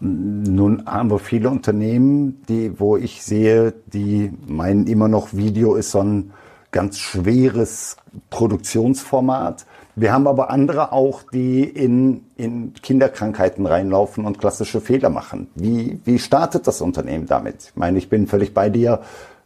Nun 0.00 0.84
haben 0.86 1.10
wir 1.10 1.18
viele 1.18 1.48
Unternehmen, 1.48 2.42
die, 2.48 2.78
wo 2.78 2.96
ich 2.96 3.22
sehe, 3.22 3.72
die 3.86 4.32
meinen 4.46 4.86
immer 4.86 5.08
noch, 5.08 5.32
Video 5.32 5.76
ist 5.76 5.92
so 5.92 6.00
ein 6.00 6.32
ganz 6.72 6.98
schweres 6.98 7.96
Produktionsformat. 8.30 9.64
Wir 9.96 10.12
haben 10.12 10.26
aber 10.26 10.50
andere 10.50 10.92
auch, 10.92 11.22
die 11.22 11.62
in, 11.62 12.24
in 12.36 12.74
Kinderkrankheiten 12.74 13.64
reinlaufen 13.64 14.24
und 14.24 14.40
klassische 14.40 14.80
Fehler 14.80 15.08
machen. 15.08 15.48
Wie, 15.54 16.00
wie 16.04 16.18
startet 16.18 16.66
das 16.66 16.80
Unternehmen 16.80 17.26
damit? 17.26 17.66
Ich 17.70 17.76
meine, 17.76 17.98
ich 17.98 18.08
bin 18.08 18.26
völlig 18.26 18.54
bei 18.54 18.70
dir. 18.70 19.02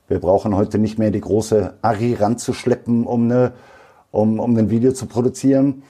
Wir 0.09 0.21
brauchen 0.21 0.57
heute 0.57 0.79
nicht 0.79 0.99
mehr 0.99 1.11
die 1.11 1.21
große 1.21 1.75
Ari 1.83 2.15
ranzuschleppen, 2.15 3.05
um, 3.05 3.25
eine, 3.25 3.53
um, 4.11 4.41
um 4.41 4.57
ein 4.57 4.71
Video 4.71 4.93
zu 4.93 5.05
produzieren. 5.05 5.83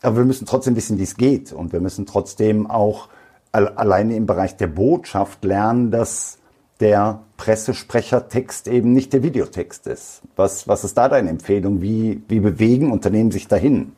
Aber 0.00 0.16
wir 0.16 0.24
müssen 0.24 0.46
trotzdem 0.46 0.76
wissen, 0.76 0.96
wie 0.96 1.02
es 1.02 1.18
geht. 1.18 1.52
Und 1.52 1.74
wir 1.74 1.80
müssen 1.80 2.06
trotzdem 2.06 2.70
auch 2.70 3.08
alleine 3.52 4.16
im 4.16 4.24
Bereich 4.24 4.56
der 4.56 4.66
Botschaft 4.66 5.44
lernen, 5.44 5.90
dass 5.90 6.38
der 6.80 7.20
Pressesprechertext 7.36 8.68
eben 8.68 8.94
nicht 8.94 9.12
der 9.12 9.22
Videotext 9.22 9.86
ist. 9.86 10.22
Was, 10.36 10.68
was 10.68 10.84
ist 10.84 10.96
da 10.96 11.08
deine 11.10 11.28
Empfehlung? 11.28 11.82
Wie, 11.82 12.22
wie 12.28 12.40
bewegen 12.40 12.92
Unternehmen 12.92 13.30
sich 13.30 13.46
dahin? 13.46 13.92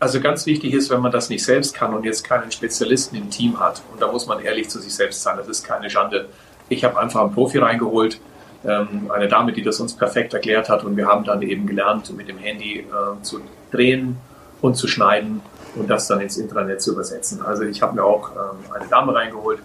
Also 0.00 0.20
ganz 0.20 0.46
wichtig 0.46 0.74
ist, 0.74 0.90
wenn 0.90 1.00
man 1.00 1.10
das 1.10 1.28
nicht 1.28 1.44
selbst 1.44 1.74
kann 1.74 1.92
und 1.92 2.04
jetzt 2.04 2.22
keinen 2.22 2.52
Spezialisten 2.52 3.16
im 3.16 3.30
Team 3.30 3.58
hat, 3.58 3.82
und 3.92 4.00
da 4.00 4.10
muss 4.10 4.26
man 4.26 4.40
ehrlich 4.40 4.68
zu 4.68 4.78
sich 4.78 4.94
selbst 4.94 5.22
sein, 5.22 5.36
das 5.36 5.48
ist 5.48 5.64
keine 5.64 5.90
Schande. 5.90 6.28
Ich 6.68 6.84
habe 6.84 6.98
einfach 6.98 7.22
einen 7.22 7.34
Profi 7.34 7.58
reingeholt, 7.58 8.20
ähm, 8.64 9.10
eine 9.12 9.26
Dame, 9.26 9.52
die 9.52 9.62
das 9.62 9.80
uns 9.80 9.94
perfekt 9.94 10.34
erklärt 10.34 10.68
hat 10.68 10.84
und 10.84 10.96
wir 10.96 11.06
haben 11.06 11.24
dann 11.24 11.42
eben 11.42 11.66
gelernt, 11.66 12.16
mit 12.16 12.28
dem 12.28 12.38
Handy 12.38 12.80
äh, 12.80 13.22
zu 13.22 13.40
drehen 13.72 14.18
und 14.60 14.76
zu 14.76 14.86
schneiden 14.86 15.40
und 15.74 15.90
das 15.90 16.06
dann 16.06 16.20
ins 16.20 16.36
Intranet 16.36 16.80
zu 16.80 16.92
übersetzen. 16.92 17.42
Also 17.42 17.64
ich 17.64 17.82
habe 17.82 17.96
mir 17.96 18.04
auch 18.04 18.30
ähm, 18.30 18.72
eine 18.72 18.88
Dame 18.88 19.14
reingeholt, 19.14 19.58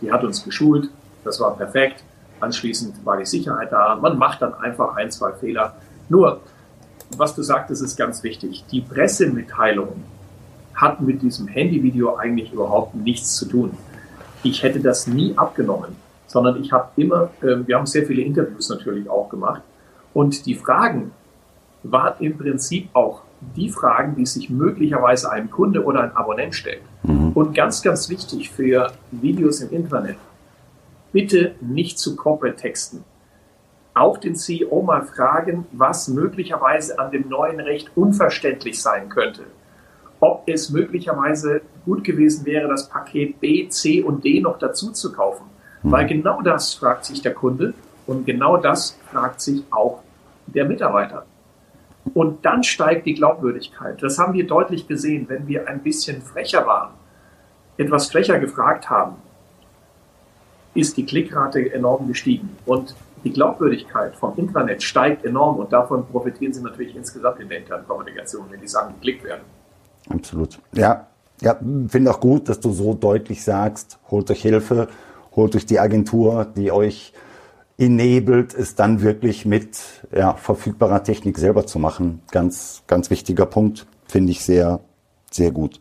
die 0.00 0.12
hat 0.12 0.22
uns 0.22 0.44
geschult, 0.44 0.88
das 1.24 1.40
war 1.40 1.56
perfekt. 1.56 2.04
Anschließend 2.40 3.04
war 3.04 3.18
die 3.18 3.26
Sicherheit 3.26 3.70
da. 3.70 3.96
Man 3.96 4.16
macht 4.16 4.40
dann 4.40 4.54
einfach 4.54 4.96
ein, 4.96 5.10
zwei 5.10 5.32
Fehler. 5.32 5.76
Nur, 6.08 6.40
was 7.16 7.34
du 7.34 7.42
sagtest, 7.42 7.82
ist 7.82 7.96
ganz 7.96 8.22
wichtig. 8.22 8.64
Die 8.70 8.80
Pressemitteilung 8.80 10.04
hat 10.74 11.00
mit 11.00 11.22
diesem 11.22 11.48
Handyvideo 11.48 12.16
eigentlich 12.16 12.52
überhaupt 12.52 12.94
nichts 12.94 13.36
zu 13.36 13.46
tun. 13.46 13.72
Ich 14.42 14.62
hätte 14.62 14.80
das 14.80 15.06
nie 15.06 15.36
abgenommen, 15.36 15.96
sondern 16.26 16.62
ich 16.62 16.72
habe 16.72 16.88
immer, 16.96 17.30
äh, 17.42 17.66
wir 17.66 17.76
haben 17.76 17.86
sehr 17.86 18.06
viele 18.06 18.22
Interviews 18.22 18.68
natürlich 18.68 19.08
auch 19.08 19.28
gemacht 19.28 19.62
und 20.14 20.46
die 20.46 20.54
Fragen 20.54 21.12
waren 21.82 22.14
im 22.20 22.36
Prinzip 22.38 22.88
auch 22.94 23.22
die 23.56 23.70
Fragen, 23.70 24.16
die 24.16 24.26
sich 24.26 24.50
möglicherweise 24.50 25.30
ein 25.30 25.50
Kunde 25.50 25.84
oder 25.84 26.02
ein 26.02 26.14
Abonnent 26.14 26.54
stellt. 26.54 26.82
Mhm. 27.02 27.32
Und 27.32 27.54
ganz, 27.54 27.82
ganz 27.82 28.08
wichtig 28.08 28.50
für 28.50 28.92
Videos 29.10 29.60
im 29.60 29.70
Internet, 29.70 30.16
bitte 31.12 31.54
nicht 31.60 31.98
zu 31.98 32.16
Corporate 32.16 32.56
Texten. 32.56 33.04
Auch 34.00 34.16
den 34.16 34.34
CEO 34.34 34.80
mal 34.80 35.02
fragen, 35.02 35.66
was 35.72 36.08
möglicherweise 36.08 36.98
an 36.98 37.10
dem 37.10 37.28
neuen 37.28 37.60
Recht 37.60 37.90
unverständlich 37.96 38.80
sein 38.80 39.10
könnte. 39.10 39.42
Ob 40.20 40.44
es 40.46 40.70
möglicherweise 40.70 41.60
gut 41.84 42.02
gewesen 42.02 42.46
wäre, 42.46 42.66
das 42.66 42.88
Paket 42.88 43.38
B, 43.40 43.68
C 43.68 44.02
und 44.02 44.24
D 44.24 44.40
noch 44.40 44.58
dazu 44.58 44.90
zu 44.92 45.12
kaufen. 45.12 45.44
Mhm. 45.82 45.92
Weil 45.92 46.06
genau 46.06 46.40
das 46.40 46.72
fragt 46.72 47.04
sich 47.04 47.20
der 47.20 47.34
Kunde 47.34 47.74
und 48.06 48.24
genau 48.24 48.56
das 48.56 48.96
fragt 49.12 49.42
sich 49.42 49.64
auch 49.70 50.00
der 50.46 50.64
Mitarbeiter. 50.64 51.26
Und 52.14 52.42
dann 52.46 52.62
steigt 52.62 53.04
die 53.04 53.12
Glaubwürdigkeit. 53.12 54.02
Das 54.02 54.18
haben 54.18 54.32
wir 54.32 54.46
deutlich 54.46 54.88
gesehen, 54.88 55.26
wenn 55.28 55.46
wir 55.46 55.68
ein 55.68 55.82
bisschen 55.82 56.22
frecher 56.22 56.66
waren, 56.66 56.94
etwas 57.76 58.10
frecher 58.10 58.38
gefragt 58.38 58.88
haben, 58.88 59.16
ist 60.72 60.96
die 60.96 61.04
Klickrate 61.04 61.70
enorm 61.74 62.08
gestiegen. 62.08 62.56
Und 62.64 62.94
die 63.24 63.32
Glaubwürdigkeit 63.32 64.16
vom 64.16 64.36
Intranet 64.36 64.82
steigt 64.82 65.24
enorm 65.24 65.58
und 65.58 65.72
davon 65.72 66.06
profitieren 66.06 66.52
sie 66.52 66.62
natürlich 66.62 66.96
insgesamt 66.96 67.40
in 67.40 67.48
der 67.48 67.58
internen 67.58 67.86
Kommunikation, 67.86 68.46
wenn 68.50 68.60
die 68.60 68.68
Sachen 68.68 68.94
geklickt 68.94 69.24
werden. 69.24 69.42
Absolut. 70.08 70.58
Ja, 70.72 71.06
ja 71.40 71.58
finde 71.88 72.10
auch 72.10 72.20
gut, 72.20 72.48
dass 72.48 72.60
du 72.60 72.72
so 72.72 72.94
deutlich 72.94 73.44
sagst, 73.44 73.98
holt 74.10 74.30
euch 74.30 74.42
Hilfe, 74.42 74.88
holt 75.36 75.54
euch 75.54 75.66
die 75.66 75.78
Agentur, 75.78 76.46
die 76.56 76.72
euch 76.72 77.12
enabled, 77.78 78.54
es 78.54 78.74
dann 78.74 79.00
wirklich 79.00 79.46
mit 79.46 79.78
ja, 80.14 80.34
verfügbarer 80.34 81.02
Technik 81.02 81.38
selber 81.38 81.66
zu 81.66 81.78
machen. 81.78 82.20
Ganz, 82.30 82.82
ganz 82.86 83.10
wichtiger 83.10 83.46
Punkt, 83.46 83.86
finde 84.06 84.32
ich 84.32 84.44
sehr, 84.44 84.80
sehr 85.30 85.50
gut. 85.50 85.80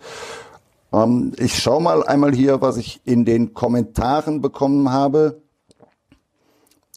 Ähm, 0.93 1.34
ich 1.38 1.60
schaue 1.60 1.81
mal 1.81 2.03
einmal 2.03 2.34
hier, 2.34 2.62
was 2.62 2.77
ich 2.77 3.01
in 3.03 3.25
den 3.25 3.53
Kommentaren 3.53 4.41
bekommen 4.41 4.91
habe. 4.91 5.41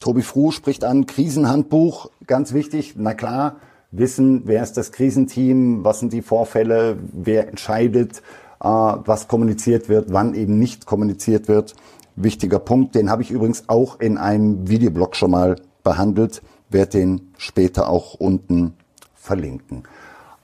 Tobi 0.02 0.22
Fruh 0.22 0.50
spricht 0.50 0.82
an, 0.82 1.06
Krisenhandbuch, 1.06 2.10
ganz 2.26 2.52
wichtig, 2.52 2.94
na 2.96 3.14
klar, 3.14 3.56
wissen, 3.92 4.42
wer 4.46 4.60
ist 4.60 4.76
das 4.76 4.90
Krisenteam, 4.90 5.84
was 5.84 6.00
sind 6.00 6.12
die 6.12 6.22
Vorfälle, 6.22 6.98
wer 7.12 7.46
entscheidet, 7.46 8.18
äh, 8.60 8.66
was 8.66 9.28
kommuniziert 9.28 9.88
wird, 9.88 10.12
wann 10.12 10.34
eben 10.34 10.58
nicht 10.58 10.86
kommuniziert 10.86 11.46
wird. 11.46 11.76
Wichtiger 12.16 12.58
Punkt, 12.58 12.96
den 12.96 13.10
habe 13.10 13.22
ich 13.22 13.30
übrigens 13.30 13.68
auch 13.68 14.00
in 14.00 14.18
einem 14.18 14.68
Videoblog 14.68 15.14
schon 15.14 15.30
mal 15.30 15.56
behandelt, 15.84 16.42
werde 16.68 16.98
den 16.98 17.32
später 17.38 17.88
auch 17.88 18.14
unten 18.14 18.74
verlinken. 19.14 19.84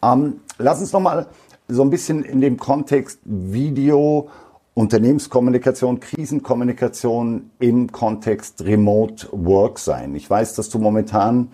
Ähm, 0.02 0.40
lass 0.58 0.78
uns 0.78 0.92
nochmal 0.92 1.26
so 1.66 1.82
ein 1.82 1.90
bisschen 1.90 2.22
in 2.22 2.40
dem 2.40 2.58
Kontext 2.58 3.18
Video 3.24 4.28
Unternehmenskommunikation, 4.78 5.98
Krisenkommunikation 5.98 7.50
im 7.58 7.90
Kontext 7.90 8.64
Remote 8.64 9.26
Work 9.32 9.80
sein. 9.80 10.14
Ich 10.14 10.30
weiß, 10.30 10.54
dass 10.54 10.68
du 10.68 10.78
momentan 10.78 11.48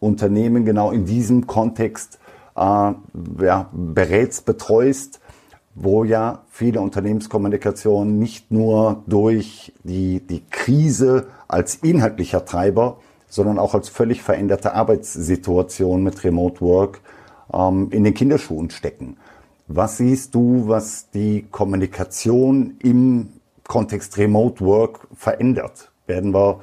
Unternehmen 0.00 0.64
genau 0.64 0.90
in 0.90 1.04
diesem 1.04 1.46
Kontext 1.46 2.18
äh, 2.56 2.60
ja, 2.60 3.68
berätst, 3.70 4.46
betreust, 4.46 5.20
wo 5.74 6.04
ja 6.04 6.40
viele 6.48 6.80
Unternehmenskommunikation 6.80 8.18
nicht 8.18 8.50
nur 8.50 9.02
durch 9.06 9.74
die, 9.84 10.20
die 10.26 10.42
Krise 10.48 11.26
als 11.48 11.74
inhaltlicher 11.74 12.46
Treiber, 12.46 12.96
sondern 13.28 13.58
auch 13.58 13.74
als 13.74 13.90
völlig 13.90 14.22
veränderte 14.22 14.72
Arbeitssituation 14.72 16.02
mit 16.02 16.24
Remote 16.24 16.62
Work 16.62 17.02
ähm, 17.52 17.88
in 17.90 18.04
den 18.04 18.14
Kinderschuhen 18.14 18.70
stecken. 18.70 19.18
Was 19.72 19.98
siehst 19.98 20.34
du, 20.34 20.66
was 20.66 21.10
die 21.10 21.46
Kommunikation 21.48 22.74
im 22.82 23.28
Kontext 23.68 24.18
Remote 24.18 24.64
Work 24.64 25.06
verändert? 25.14 25.92
Werden 26.08 26.34
wir, 26.34 26.58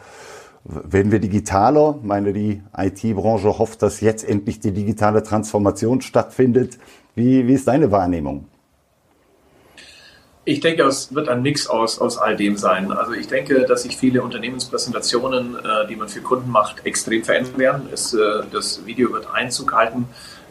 werden 0.66 1.10
wir 1.10 1.20
digitaler? 1.20 1.96
Ich 2.02 2.06
meine, 2.06 2.34
die 2.34 2.62
IT-Branche 2.76 3.60
hofft, 3.60 3.82
dass 3.82 4.02
jetzt 4.02 4.28
endlich 4.28 4.60
die 4.60 4.74
digitale 4.74 5.24
Transformation 5.24 6.02
stattfindet. 6.02 6.80
Wie, 7.16 7.48
wie 7.48 7.54
ist 7.54 7.70
deine 7.70 7.92
Wahrnehmung? 7.92 8.44
Ich 10.48 10.62
denke, 10.62 10.84
es 10.84 11.14
wird 11.14 11.28
ein 11.28 11.42
Mix 11.42 11.68
aus, 11.68 12.00
aus 12.00 12.18
all 12.18 12.38
dem 12.38 12.56
sein. 12.56 12.92
Also 12.94 13.12
ich 13.12 13.28
denke, 13.28 13.66
dass 13.66 13.84
sich 13.84 13.98
viele 13.98 14.22
Unternehmenspräsentationen, 14.22 15.58
äh, 15.58 15.88
die 15.90 15.98
man 15.98 16.08
für 16.08 16.22
Kunden 16.22 16.50
macht, 16.50 16.86
extrem 16.86 17.24
verändern 17.24 17.58
werden. 17.58 17.90
Es, 17.92 18.14
äh, 18.14 18.20
das 18.52 18.86
Video 18.86 19.12
wird 19.12 19.28
Einzug 19.34 19.74
halten 19.74 20.08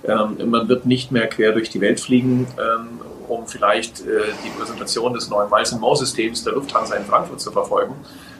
ähm, 0.07 0.50
man 0.50 0.69
wird 0.69 0.87
nicht 0.87 1.11
mehr 1.12 1.26
quer 1.29 1.53
durch 1.53 1.71
die 1.71 1.81
Welt 1.81 2.00
fliegen, 2.00 2.47
ähm, 2.59 3.00
um 3.29 3.47
vielleicht 3.47 4.00
äh, 4.00 4.21
die 4.45 4.50
Präsentation 4.50 5.12
des 5.15 5.29
neuen 5.31 5.50
Miles 5.50 5.73
More-Systems 5.73 6.45
der 6.45 6.53
Lufthansa 6.53 6.95
in 6.95 7.05
Frankfurt 7.05 7.41
zu 7.41 7.50
verfolgen. 7.50 7.95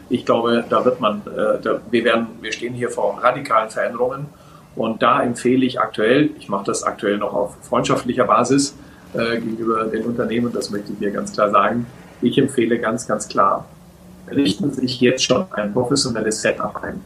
Ich 0.09 0.25
glaube, 0.25 0.65
da 0.69 0.85
wird 0.85 1.01
man, 1.01 1.23
äh, 1.27 1.61
da, 1.61 1.81
wir, 1.91 2.05
werden, 2.05 2.29
wir 2.41 2.53
stehen 2.53 2.75
hier 2.75 2.91
vor 2.91 3.19
radikalen 3.23 3.71
Veränderungen. 3.71 4.27
Und 4.77 5.03
da 5.03 5.23
empfehle 5.23 5.65
ich 5.65 5.81
aktuell, 5.81 6.31
ich 6.39 6.49
mache 6.49 6.67
das 6.67 6.83
aktuell 6.83 7.17
noch 7.17 7.33
auf 7.33 7.57
freundschaftlicher 7.63 8.25
Basis 8.25 8.77
äh, 9.17 9.41
gegenüber 9.41 9.85
den 9.85 10.05
Unternehmen, 10.05 10.53
das 10.53 10.71
möchte 10.71 10.93
ich 10.93 10.99
hier 10.99 11.11
ganz 11.11 11.33
klar 11.33 11.51
sagen, 11.51 11.87
ich 12.23 12.39
empfehle 12.39 12.79
ganz, 12.79 13.07
ganz 13.07 13.29
klar, 13.29 13.67
richten 14.31 14.71
Sie 14.73 14.83
sich 14.83 15.01
jetzt 15.01 15.25
schon 15.25 15.47
ein 15.53 15.73
professionelles 15.73 16.41
Setup 16.41 16.83
ein. 16.83 17.01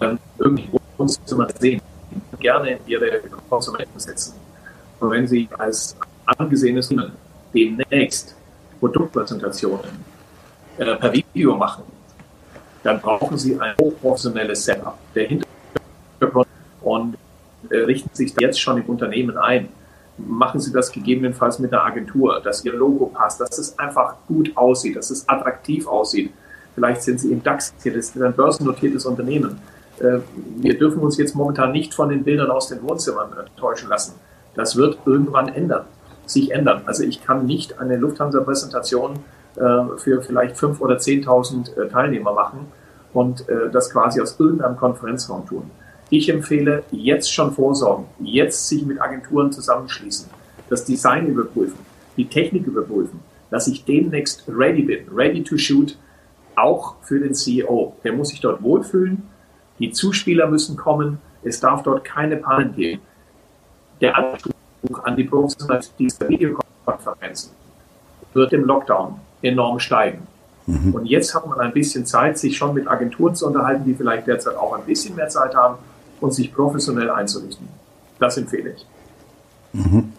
Ähm, 0.00 0.18
irgendwie 0.38 0.68
muss 0.98 1.18
man 1.36 1.48
sehen 1.58 1.80
gerne 2.38 2.72
in 2.72 2.78
ihre 2.86 3.20
Konsumenten 3.48 3.98
setzen. 3.98 4.34
Und 5.00 5.10
wenn 5.10 5.26
Sie 5.26 5.48
als 5.58 5.96
angesehenes 6.26 6.92
demnächst 7.54 8.34
Produktpräsentationen 8.80 9.90
äh, 10.78 10.96
per 10.96 11.12
Video 11.12 11.56
machen, 11.56 11.84
dann 12.82 13.00
brauchen 13.00 13.38
Sie 13.38 13.58
ein 13.58 13.74
hochprofessionelles 13.80 14.64
Setup. 14.64 14.98
Der 15.14 15.28
Hintergrund 15.28 16.48
und 16.82 17.16
äh, 17.70 17.78
richten 17.78 18.14
sich 18.14 18.34
jetzt 18.40 18.60
schon 18.60 18.78
im 18.78 18.86
Unternehmen 18.86 19.36
ein. 19.38 19.68
Machen 20.26 20.60
Sie 20.60 20.72
das 20.72 20.92
gegebenenfalls 20.92 21.58
mit 21.58 21.72
einer 21.72 21.84
Agentur, 21.84 22.40
dass 22.42 22.64
Ihr 22.64 22.74
Logo 22.74 23.06
passt, 23.06 23.40
dass 23.40 23.58
es 23.58 23.78
einfach 23.78 24.16
gut 24.28 24.52
aussieht, 24.56 24.96
dass 24.96 25.10
es 25.10 25.28
attraktiv 25.28 25.86
aussieht. 25.86 26.32
Vielleicht 26.74 27.02
sind 27.02 27.20
Sie 27.20 27.32
im 27.32 27.42
DAX, 27.42 27.74
ist 27.84 28.16
ein 28.16 28.32
börsennotiertes 28.32 29.04
Unternehmen. 29.04 29.60
Äh, 29.98 30.18
wir 30.56 30.78
dürfen 30.78 31.00
uns 31.00 31.16
jetzt 31.18 31.34
momentan 31.34 31.72
nicht 31.72 31.94
von 31.94 32.08
den 32.08 32.24
Bildern 32.24 32.50
aus 32.50 32.68
den 32.68 32.82
Wohnzimmern 32.82 33.30
täuschen 33.56 33.88
lassen. 33.88 34.14
Das 34.54 34.76
wird 34.76 34.98
irgendwann 35.06 35.48
ändern, 35.48 35.84
sich 36.26 36.50
ändern. 36.50 36.82
Also 36.86 37.04
ich 37.04 37.22
kann 37.24 37.46
nicht 37.46 37.78
eine 37.78 37.96
Lufthansa-Präsentation 37.96 39.18
äh, 39.56 39.60
für 39.96 40.22
vielleicht 40.22 40.56
5.000 40.56 40.80
oder 40.80 40.96
10.000 40.96 41.76
äh, 41.76 41.88
Teilnehmer 41.88 42.32
machen 42.32 42.66
und 43.12 43.44
das 43.72 43.90
quasi 43.90 44.22
aus 44.22 44.40
irgendeinem 44.40 44.78
Konferenzraum 44.78 45.46
tun. 45.46 45.70
Ich 46.12 46.28
empfehle 46.28 46.84
jetzt 46.90 47.32
schon 47.32 47.52
vorsorgen, 47.52 48.04
jetzt 48.20 48.68
sich 48.68 48.84
mit 48.84 49.00
Agenturen 49.00 49.50
zusammenschließen, 49.50 50.28
das 50.68 50.84
Design 50.84 51.26
überprüfen, 51.26 51.78
die 52.18 52.26
Technik 52.26 52.66
überprüfen, 52.66 53.20
dass 53.50 53.66
ich 53.66 53.86
demnächst 53.86 54.44
ready 54.46 54.82
bin, 54.82 55.08
ready 55.10 55.42
to 55.42 55.56
shoot, 55.56 55.96
auch 56.54 56.96
für 57.00 57.18
den 57.18 57.34
CEO. 57.34 57.96
Der 58.04 58.12
muss 58.12 58.28
sich 58.28 58.42
dort 58.42 58.62
wohlfühlen, 58.62 59.22
die 59.78 59.90
Zuspieler 59.90 60.48
müssen 60.48 60.76
kommen. 60.76 61.16
Es 61.44 61.60
darf 61.60 61.82
dort 61.82 62.04
keine 62.04 62.36
Pannen 62.36 62.76
geben. 62.76 63.00
Der 64.02 64.14
Anspruch 64.14 65.04
an 65.04 65.16
die 65.16 65.24
Professionalität 65.24 65.94
dieser 65.98 66.28
Videokonferenzen 66.28 67.52
wird 68.34 68.52
im 68.52 68.66
Lockdown 68.66 69.18
enorm 69.40 69.78
steigen. 69.78 70.26
Mhm. 70.66 70.94
Und 70.94 71.06
jetzt 71.06 71.34
hat 71.34 71.46
man 71.46 71.58
ein 71.58 71.72
bisschen 71.72 72.04
Zeit, 72.04 72.36
sich 72.36 72.54
schon 72.58 72.74
mit 72.74 72.86
Agenturen 72.86 73.34
zu 73.34 73.46
unterhalten, 73.46 73.86
die 73.86 73.94
vielleicht 73.94 74.26
derzeit 74.26 74.56
auch 74.56 74.74
ein 74.74 74.84
bisschen 74.84 75.16
mehr 75.16 75.30
Zeit 75.30 75.54
haben 75.54 75.78
und 76.22 76.32
sich 76.32 76.52
professionell 76.52 77.10
einzurichten. 77.10 77.68
Das 78.18 78.36
empfehle 78.36 78.74
ich. 78.74 78.86
Mhm. 79.72 80.12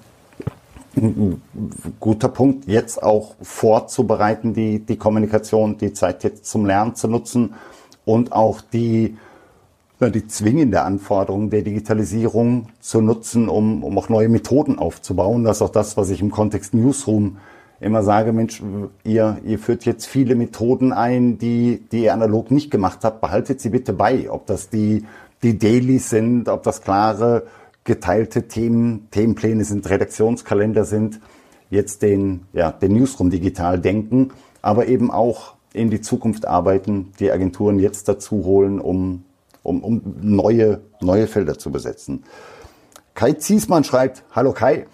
Guter 2.00 2.30
Punkt, 2.30 2.68
jetzt 2.68 3.02
auch 3.02 3.36
vorzubereiten, 3.42 4.54
die, 4.54 4.80
die 4.80 4.98
Kommunikation, 4.98 5.78
die 5.78 5.94
Zeit 5.94 6.24
jetzt 6.24 6.46
zum 6.46 6.66
Lernen 6.66 6.96
zu 6.96 7.08
nutzen 7.08 7.56
und 8.06 8.32
auch 8.32 8.62
die 8.62 9.18
die 10.10 10.28
zwingende 10.28 10.82
Anforderung 10.82 11.50
der 11.50 11.62
Digitalisierung 11.62 12.68
zu 12.82 13.00
nutzen, 13.00 13.48
um, 13.48 13.86
um 13.86 13.98
auch 13.98 14.10
neue 14.10 14.28
Methoden 14.28 14.78
aufzubauen. 14.78 15.46
Das 15.46 15.58
ist 15.58 15.62
auch 15.62 15.70
das, 15.70 15.96
was 15.96 16.10
ich 16.10 16.20
im 16.20 16.30
Kontext 16.30 16.74
Newsroom 16.74 17.38
immer 17.80 18.04
sage, 18.04 18.34
Mensch, 18.34 18.62
ihr, 19.04 19.38
ihr 19.46 19.60
führt 19.60 19.86
jetzt 19.86 20.06
viele 20.06 20.36
Methoden 20.36 20.94
ein, 20.94 21.38
die, 21.38 21.84
die 21.92 22.04
ihr 22.04 22.14
analog 22.14 22.50
nicht 22.50 22.72
gemacht 22.72 23.00
habt, 23.04 23.22
behaltet 23.22 23.62
sie 23.62 23.70
bitte 23.70 23.94
bei. 23.94 24.30
Ob 24.30 24.46
das 24.46 24.70
die, 24.70 25.06
die 25.44 25.60
Dailies 25.60 26.10
sind, 26.10 26.50
ob 26.50 26.64
das 26.64 26.82
klare, 26.82 27.44
geteilte 27.84 28.48
Themen, 28.48 29.08
Themenpläne 29.12 29.64
sind, 29.66 29.90
Redaktionskalender 29.90 30.86
sind, 30.86 31.20
jetzt 31.70 32.02
den, 32.02 32.46
ja, 32.54 32.72
den 32.72 32.94
Newsroom 32.94 33.30
digital 33.30 33.80
denken, 33.80 34.32
aber 34.62 34.88
eben 34.88 35.12
auch 35.12 35.56
in 35.74 35.90
die 35.90 36.02
Zukunft 36.02 36.48
arbeiten, 36.48 37.12
die 37.20 37.32
Agenturen 37.32 37.80
jetzt 37.80 38.08
dazu 38.08 38.46
holen, 38.46 38.80
um 38.80 39.26
um, 39.64 39.84
um 39.84 40.02
neue, 40.22 40.82
neue 41.02 41.28
Felder 41.28 41.58
zu 41.58 41.72
besetzen. 41.72 42.24
Kai 43.16 43.34
Ziesmann 43.34 43.84
schreibt, 43.84 44.24
hallo 44.32 44.54
Kai. 44.54 44.86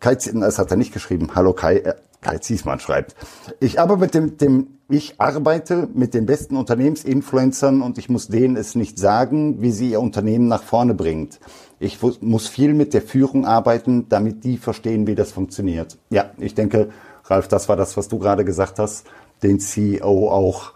Kai, 0.00 0.14
das 0.14 0.58
hat 0.58 0.70
er 0.70 0.76
nicht 0.76 0.92
geschrieben. 0.92 1.30
Hallo 1.34 1.52
Kai. 1.52 1.78
Äh, 1.78 1.94
Kai 2.20 2.38
Ziesmann 2.38 2.80
schreibt, 2.80 3.14
ich 3.60 3.80
arbeite 3.80 4.00
mit 4.00 4.14
dem, 4.14 4.36
dem, 4.38 4.77
ich 4.90 5.20
arbeite 5.20 5.88
mit 5.92 6.14
den 6.14 6.24
besten 6.24 6.56
Unternehmensinfluencern 6.56 7.82
und 7.82 7.98
ich 7.98 8.08
muss 8.08 8.28
denen 8.28 8.56
es 8.56 8.74
nicht 8.74 8.98
sagen, 8.98 9.60
wie 9.60 9.70
sie 9.70 9.90
ihr 9.90 10.00
Unternehmen 10.00 10.48
nach 10.48 10.62
vorne 10.62 10.94
bringt. 10.94 11.40
Ich 11.78 11.98
muss 12.22 12.48
viel 12.48 12.72
mit 12.72 12.94
der 12.94 13.02
Führung 13.02 13.44
arbeiten, 13.44 14.08
damit 14.08 14.44
die 14.44 14.56
verstehen, 14.56 15.06
wie 15.06 15.14
das 15.14 15.30
funktioniert. 15.32 15.98
Ja, 16.08 16.30
ich 16.38 16.54
denke, 16.54 16.88
Ralf, 17.24 17.48
das 17.48 17.68
war 17.68 17.76
das, 17.76 17.98
was 17.98 18.08
du 18.08 18.18
gerade 18.18 18.46
gesagt 18.46 18.78
hast, 18.78 19.06
den 19.42 19.60
CEO 19.60 20.30
auch 20.30 20.72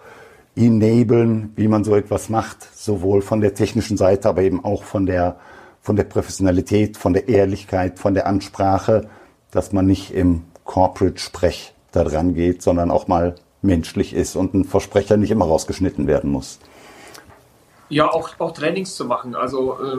enablen, 0.54 1.52
wie 1.56 1.66
man 1.68 1.82
so 1.82 1.96
etwas 1.96 2.28
macht, 2.28 2.68
sowohl 2.76 3.22
von 3.22 3.40
der 3.40 3.54
technischen 3.54 3.96
Seite, 3.96 4.28
aber 4.28 4.42
eben 4.42 4.62
auch 4.62 4.82
von 4.84 5.06
der, 5.06 5.36
von 5.80 5.96
der 5.96 6.04
Professionalität, 6.04 6.98
von 6.98 7.14
der 7.14 7.28
Ehrlichkeit, 7.28 7.98
von 7.98 8.12
der 8.12 8.26
Ansprache, 8.26 9.08
dass 9.50 9.72
man 9.72 9.86
nicht 9.86 10.12
im 10.12 10.42
Corporate-Sprech 10.64 11.72
da 11.92 12.04
dran 12.04 12.34
geht, 12.34 12.60
sondern 12.60 12.90
auch 12.90 13.08
mal 13.08 13.34
menschlich 13.62 14.14
ist 14.14 14.36
und 14.36 14.54
ein 14.54 14.64
Versprecher 14.64 15.16
nicht 15.16 15.30
immer 15.30 15.46
rausgeschnitten 15.46 16.06
werden 16.06 16.30
muss. 16.30 16.58
Ja, 17.88 18.10
auch, 18.10 18.30
auch 18.38 18.52
Trainings 18.52 18.96
zu 18.96 19.04
machen, 19.04 19.34
also 19.34 19.74
äh, 19.74 19.96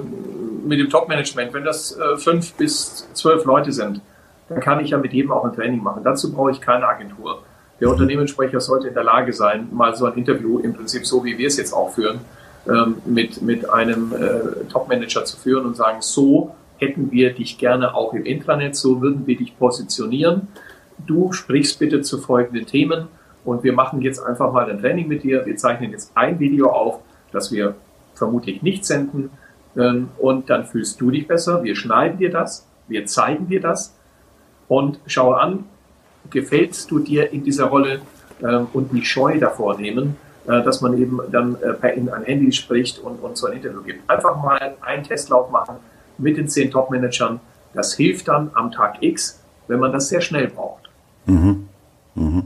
mit 0.67 0.79
dem 0.79 0.89
Top-Management, 0.89 1.53
wenn 1.53 1.63
das 1.63 1.95
äh, 1.97 2.17
fünf 2.17 2.53
bis 2.53 3.07
zwölf 3.13 3.45
Leute 3.45 3.71
sind, 3.71 4.01
dann 4.49 4.59
kann 4.59 4.79
ich 4.79 4.91
ja 4.91 4.97
mit 4.97 5.13
jedem 5.13 5.31
auch 5.31 5.45
ein 5.45 5.53
Training 5.53 5.81
machen. 5.81 6.03
Dazu 6.03 6.33
brauche 6.33 6.51
ich 6.51 6.59
keine 6.59 6.87
Agentur. 6.87 7.43
Der 7.79 7.89
Unternehmenssprecher 7.89 8.59
sollte 8.61 8.87
in 8.87 8.93
der 8.93 9.03
Lage 9.03 9.33
sein, 9.33 9.67
mal 9.71 9.95
so 9.95 10.05
ein 10.05 10.13
Interview 10.13 10.59
im 10.59 10.73
Prinzip 10.73 11.05
so, 11.05 11.23
wie 11.23 11.37
wir 11.37 11.47
es 11.47 11.57
jetzt 11.57 11.73
auch 11.73 11.91
führen, 11.91 12.19
ähm, 12.67 12.95
mit, 13.05 13.41
mit 13.41 13.69
einem 13.69 14.13
äh, 14.13 14.71
Top-Manager 14.71 15.25
zu 15.25 15.37
führen 15.37 15.65
und 15.65 15.75
sagen, 15.75 15.97
so 16.01 16.55
hätten 16.77 17.11
wir 17.11 17.33
dich 17.33 17.57
gerne 17.57 17.93
auch 17.93 18.13
im 18.13 18.25
Intranet, 18.25 18.75
so 18.75 19.01
würden 19.01 19.27
wir 19.27 19.37
dich 19.37 19.57
positionieren. 19.57 20.47
Du 21.05 21.31
sprichst 21.31 21.79
bitte 21.79 22.01
zu 22.01 22.19
folgenden 22.19 22.65
Themen 22.65 23.07
und 23.45 23.63
wir 23.63 23.73
machen 23.73 24.01
jetzt 24.01 24.19
einfach 24.19 24.51
mal 24.51 24.69
ein 24.69 24.79
Training 24.79 25.07
mit 25.07 25.23
dir. 25.23 25.45
Wir 25.45 25.57
zeichnen 25.57 25.91
jetzt 25.91 26.11
ein 26.15 26.39
Video 26.39 26.69
auf, 26.69 26.99
das 27.31 27.51
wir 27.51 27.75
vermutlich 28.15 28.61
nicht 28.61 28.85
senden. 28.85 29.31
Ähm, 29.75 30.09
und 30.19 30.49
dann 30.49 30.65
fühlst 30.65 31.01
du 31.01 31.11
dich 31.11 31.27
besser. 31.27 31.63
Wir 31.63 31.75
schneiden 31.75 32.17
dir 32.17 32.31
das, 32.31 32.67
wir 32.87 33.05
zeigen 33.05 33.47
dir 33.47 33.61
das 33.61 33.93
und 34.67 34.99
schau 35.07 35.33
an, 35.33 35.65
gefällst 36.29 36.91
du 36.91 36.99
dir 36.99 37.31
in 37.31 37.43
dieser 37.43 37.65
Rolle 37.65 38.01
ähm, 38.41 38.67
und 38.73 38.93
nicht 38.93 39.07
Scheu 39.07 39.39
davor 39.39 39.77
nehmen, 39.77 40.15
äh, 40.47 40.61
dass 40.63 40.81
man 40.81 40.97
eben 40.97 41.19
dann 41.31 41.55
äh, 41.55 41.73
per 41.73 41.93
in 41.93 42.09
ein 42.09 42.23
Handy 42.23 42.51
spricht 42.51 42.99
und, 42.99 43.21
und 43.21 43.37
so 43.37 43.47
ein 43.47 43.53
Interview 43.53 43.81
gibt. 43.81 44.09
Einfach 44.09 44.41
mal 44.41 44.75
einen 44.81 45.03
Testlauf 45.03 45.49
machen 45.49 45.75
mit 46.17 46.37
den 46.37 46.47
zehn 46.47 46.71
Top-Managern. 46.71 47.39
Das 47.73 47.95
hilft 47.95 48.27
dann 48.27 48.51
am 48.53 48.71
Tag 48.71 48.97
X, 49.01 49.41
wenn 49.67 49.79
man 49.79 49.91
das 49.91 50.09
sehr 50.09 50.21
schnell 50.21 50.47
braucht. 50.47 50.89
Mhm. 51.25 51.67
Mhm. 52.15 52.45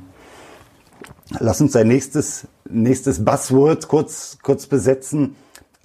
Lass 1.40 1.60
uns 1.60 1.76
ein 1.76 1.88
nächstes, 1.88 2.48
nächstes 2.70 3.24
Buzzword 3.24 3.88
kurz, 3.88 4.38
kurz 4.42 4.66
besetzen. 4.66 5.36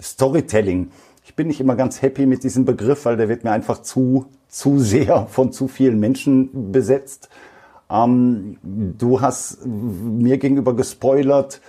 Storytelling. 0.01 0.91
Ich 1.25 1.35
bin 1.35 1.47
nicht 1.47 1.59
immer 1.59 1.75
ganz 1.75 2.01
happy 2.01 2.25
mit 2.25 2.43
diesem 2.43 2.65
Begriff, 2.65 3.05
weil 3.05 3.17
der 3.17 3.29
wird 3.29 3.43
mir 3.43 3.51
einfach 3.51 3.81
zu, 3.81 4.27
zu 4.47 4.79
sehr 4.79 5.27
von 5.27 5.51
zu 5.51 5.67
vielen 5.67 5.99
Menschen 5.99 6.71
besetzt. 6.71 7.29
Ähm, 7.89 8.57
du 8.61 9.21
hast 9.21 9.65
mir 9.65 10.37
gegenüber 10.37 10.75
gespoilert, 10.75 11.61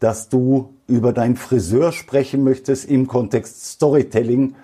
dass 0.00 0.28
du 0.28 0.74
über 0.86 1.12
deinen 1.12 1.36
Friseur 1.36 1.92
sprechen 1.92 2.42
möchtest 2.42 2.88
im 2.88 3.06
Kontext 3.06 3.64
Storytelling. 3.64 4.54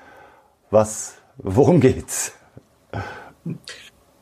Was, 0.70 1.14
worum 1.38 1.81
geht's? 1.81 2.33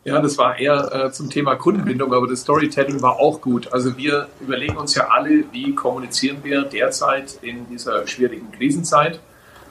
Ja, 0.05 0.21
das 0.21 0.37
war 0.37 0.59
eher 0.59 0.93
äh, 0.93 1.13
zum 1.13 1.31
Thema 1.31 1.55
Kundenbindung, 1.55 2.13
aber 2.13 2.29
das 2.29 2.41
Storytelling 2.41 3.01
war 3.01 3.19
auch 3.19 3.41
gut. 3.41 3.73
Also 3.73 3.97
wir 3.97 4.29
überlegen 4.39 4.77
uns 4.77 4.95
ja 4.95 5.09
alle, 5.09 5.45
wie 5.51 5.75
kommunizieren 5.75 6.39
wir 6.43 6.65
derzeit 6.65 7.39
in 7.41 7.67
dieser 7.69 8.07
schwierigen 8.07 8.53
Krisenzeit. 8.53 9.19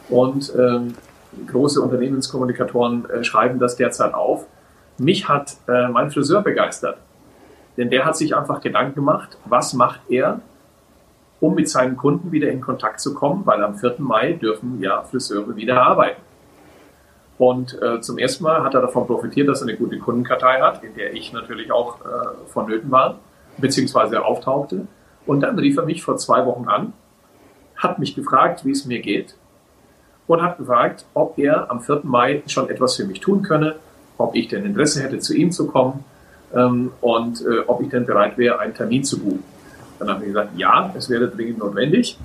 Und 0.10 0.52
ähm, 0.58 0.96
große 1.46 1.80
Unternehmenskommunikatoren 1.80 3.08
äh, 3.12 3.24
schreiben 3.24 3.60
das 3.60 3.76
derzeit 3.76 4.16
auf. 4.16 4.48
Mich 4.98 5.30
hat 5.30 5.56
äh, 5.68 5.88
mein 5.90 6.10
Friseur 6.10 6.42
begeistert. 6.42 6.98
Denn 7.78 7.92
der 7.92 8.04
hat 8.04 8.18
sich 8.18 8.36
einfach 8.36 8.60
Gedanken 8.62 8.96
gemacht, 8.96 9.38
was 9.46 9.74
macht 9.74 10.02
er, 10.10 10.42
um 11.42 11.54
mit 11.54 11.70
seinen 11.70 11.96
Kunden 11.96 12.32
wieder 12.32 12.50
in 12.50 12.60
Kontakt 12.60 13.02
zu 13.02 13.14
kommen, 13.14 13.46
weil 13.46 13.64
am 13.64 13.76
4. 13.76 13.96
Mai 14.00 14.34
dürfen 14.34 14.82
ja 14.82 15.04
Friseure 15.04 15.56
wieder 15.56 15.80
arbeiten. 15.80 16.22
Und 17.38 17.82
äh, 17.82 18.00
zum 18.02 18.18
ersten 18.18 18.44
Mal 18.44 18.64
hat 18.64 18.74
er 18.74 18.82
davon 18.82 19.08
profitiert, 19.08 19.48
dass 19.48 19.62
er 19.62 19.68
eine 19.68 19.78
gute 19.78 19.98
Kundenkartei 19.98 20.62
hat, 20.62 20.84
in 20.84 20.94
der 20.96 21.14
ich 21.14 21.34
natürlich 21.34 21.72
auch 21.72 22.00
äh, 22.02 22.04
vonnöten 22.48 22.92
war, 22.92 23.20
beziehungsweise 23.58 24.24
auftauchte. 24.24 24.88
Und 25.26 25.42
dann 25.42 25.58
rief 25.58 25.78
er 25.78 25.86
mich 25.86 26.04
vor 26.04 26.18
zwei 26.18 26.46
Wochen 26.46 26.68
an, 26.68 26.94
hat 27.76 27.98
mich 28.00 28.16
gefragt, 28.16 28.66
wie 28.66 28.72
es 28.72 28.86
mir 28.86 29.02
geht 29.02 29.36
und 30.28 30.42
hat 30.42 30.58
gefragt, 30.58 31.06
ob 31.14 31.38
er 31.38 31.70
am 31.70 31.82
4. 31.82 32.02
Mai 32.04 32.44
schon 32.48 32.70
etwas 32.70 32.96
für 32.96 33.06
mich 33.06 33.20
tun 33.20 33.42
könne, 33.42 33.76
ob 34.18 34.36
ich 34.36 34.48
denn 34.48 34.66
Interesse 34.66 35.02
hätte, 35.02 35.20
zu 35.20 35.36
ihm 35.36 35.52
zu 35.52 35.68
kommen 35.68 36.04
ähm, 36.54 36.92
und 37.02 37.42
äh, 37.42 37.60
ob 37.68 37.82
ich 37.82 37.90
denn 37.90 38.06
bereit 38.06 38.38
wäre, 38.38 38.60
einen 38.60 38.74
Termin 38.74 39.04
zu 39.04 39.20
buchen. 39.20 39.44
Dann 40.00 40.10
haben 40.10 40.22
wir 40.22 40.28
gesagt, 40.28 40.58
ja, 40.58 40.94
es 40.98 41.10
wäre 41.10 41.28
dringend 41.28 41.60
notwendig. 41.60 42.18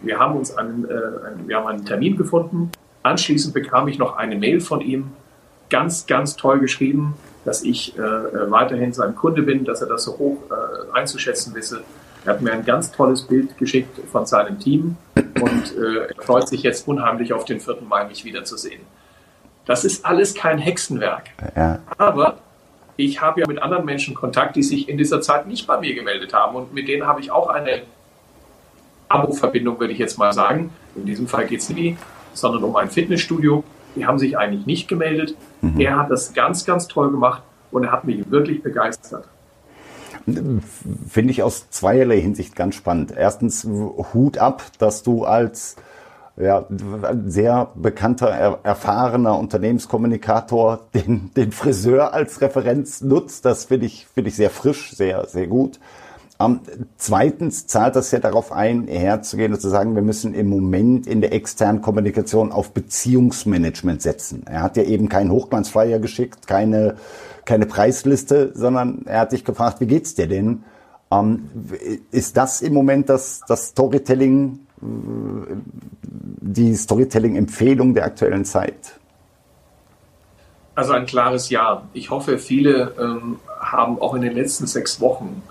Wir 0.00 0.18
haben 0.18 0.36
uns 0.36 0.56
einen, 0.56 0.84
äh, 0.84 0.92
einen, 1.26 1.48
wir 1.48 1.56
haben 1.56 1.66
einen 1.66 1.84
Termin 1.84 2.16
gefunden 2.16 2.70
Anschließend 3.02 3.54
bekam 3.54 3.88
ich 3.88 3.98
noch 3.98 4.16
eine 4.16 4.36
Mail 4.36 4.60
von 4.60 4.80
ihm, 4.80 5.12
ganz, 5.70 6.06
ganz 6.06 6.36
toll 6.36 6.60
geschrieben, 6.60 7.14
dass 7.44 7.62
ich 7.62 7.98
äh, 7.98 8.00
äh, 8.00 8.50
weiterhin 8.50 8.92
sein 8.92 9.14
Kunde 9.16 9.42
bin, 9.42 9.64
dass 9.64 9.80
er 9.80 9.88
das 9.88 10.04
so 10.04 10.18
hoch 10.18 10.38
äh, 10.50 10.96
einzuschätzen 10.96 11.54
wisse. 11.54 11.82
Er 12.24 12.34
hat 12.34 12.42
mir 12.42 12.52
ein 12.52 12.64
ganz 12.64 12.92
tolles 12.92 13.22
Bild 13.22 13.58
geschickt 13.58 13.98
von 14.12 14.26
seinem 14.26 14.60
Team 14.60 14.96
und 15.16 15.76
äh, 15.76 16.12
er 16.14 16.22
freut 16.22 16.48
sich 16.48 16.62
jetzt 16.62 16.86
unheimlich 16.86 17.32
auf 17.32 17.44
den 17.44 17.58
4. 17.58 17.78
Mai, 17.88 18.04
mich 18.04 18.24
wiederzusehen. 18.24 18.82
Das 19.66 19.84
ist 19.84 20.04
alles 20.04 20.34
kein 20.34 20.58
Hexenwerk. 20.58 21.30
Ja. 21.56 21.80
Aber 21.98 22.38
ich 22.96 23.20
habe 23.20 23.40
ja 23.40 23.46
mit 23.48 23.60
anderen 23.60 23.84
Menschen 23.84 24.14
Kontakt, 24.14 24.54
die 24.54 24.62
sich 24.62 24.88
in 24.88 24.98
dieser 24.98 25.20
Zeit 25.20 25.46
nicht 25.48 25.66
bei 25.66 25.80
mir 25.80 25.94
gemeldet 25.94 26.32
haben. 26.32 26.54
Und 26.54 26.74
mit 26.74 26.86
denen 26.86 27.06
habe 27.06 27.20
ich 27.20 27.32
auch 27.32 27.48
eine 27.48 27.82
Abo-Verbindung, 29.08 29.80
würde 29.80 29.92
ich 29.92 29.98
jetzt 29.98 30.18
mal 30.18 30.32
sagen. 30.32 30.70
In 30.94 31.06
diesem 31.06 31.26
Fall 31.26 31.46
geht 31.46 31.60
es 31.60 31.70
nie 31.70 31.96
sondern 32.34 32.64
um 32.64 32.76
ein 32.76 32.90
Fitnessstudio. 32.90 33.64
Die 33.96 34.06
haben 34.06 34.18
sich 34.18 34.38
eigentlich 34.38 34.66
nicht 34.66 34.88
gemeldet. 34.88 35.36
Mhm. 35.60 35.80
Er 35.80 35.98
hat 35.98 36.10
das 36.10 36.32
ganz, 36.32 36.64
ganz 36.64 36.88
toll 36.88 37.10
gemacht 37.10 37.42
und 37.70 37.84
er 37.84 37.92
hat 37.92 38.04
mich 38.04 38.30
wirklich 38.30 38.62
begeistert. 38.62 39.28
Finde 41.08 41.32
ich 41.32 41.42
aus 41.42 41.68
zweierlei 41.70 42.20
Hinsicht 42.20 42.54
ganz 42.54 42.76
spannend. 42.76 43.12
Erstens 43.16 43.64
Hut 43.64 44.38
ab, 44.38 44.62
dass 44.78 45.02
du 45.02 45.24
als 45.24 45.76
ja, 46.36 46.66
sehr 47.26 47.70
bekannter, 47.74 48.28
erfahrener 48.62 49.38
Unternehmenskommunikator 49.38 50.80
den, 50.94 51.30
den 51.34 51.52
Friseur 51.52 52.14
als 52.14 52.40
Referenz 52.40 53.02
nutzt. 53.02 53.44
Das 53.44 53.66
finde 53.66 53.86
ich, 53.86 54.06
finde 54.06 54.28
ich 54.28 54.36
sehr 54.36 54.50
frisch, 54.50 54.92
sehr, 54.92 55.26
sehr 55.26 55.46
gut. 55.46 55.78
Ähm, 56.42 56.60
zweitens 56.96 57.66
zahlt 57.66 57.96
das 57.96 58.10
ja 58.10 58.18
darauf 58.18 58.52
ein, 58.52 58.88
herzugehen 58.88 59.52
und 59.52 59.60
zu 59.60 59.68
sagen, 59.68 59.94
wir 59.94 60.02
müssen 60.02 60.34
im 60.34 60.48
Moment 60.48 61.06
in 61.06 61.20
der 61.20 61.32
externen 61.32 61.82
Kommunikation 61.82 62.52
auf 62.52 62.72
Beziehungsmanagement 62.72 64.02
setzen. 64.02 64.44
Er 64.46 64.62
hat 64.62 64.76
ja 64.76 64.82
eben 64.82 65.08
keinen 65.08 65.30
Hochglanzflyer 65.30 65.98
geschickt, 65.98 66.46
keine, 66.46 66.96
keine 67.44 67.66
Preisliste, 67.66 68.52
sondern 68.54 69.02
er 69.06 69.20
hat 69.20 69.32
dich 69.32 69.44
gefragt, 69.44 69.80
wie 69.80 69.86
geht's 69.86 70.14
dir 70.14 70.26
denn? 70.26 70.64
Ähm, 71.10 71.50
ist 72.10 72.36
das 72.36 72.62
im 72.62 72.72
Moment 72.72 73.08
das, 73.08 73.40
das 73.46 73.68
Storytelling, 73.68 74.60
äh, 74.80 74.86
die 76.02 76.74
Storytelling-Empfehlung 76.74 77.94
der 77.94 78.06
aktuellen 78.06 78.44
Zeit? 78.44 78.98
Also 80.74 80.92
ein 80.94 81.04
klares 81.04 81.50
Ja. 81.50 81.82
Ich 81.92 82.10
hoffe, 82.10 82.38
viele 82.38 82.94
ähm, 82.98 83.38
haben 83.60 84.00
auch 84.00 84.14
in 84.14 84.22
den 84.22 84.32
letzten 84.32 84.66
sechs 84.66 85.00
Wochen 85.02 85.42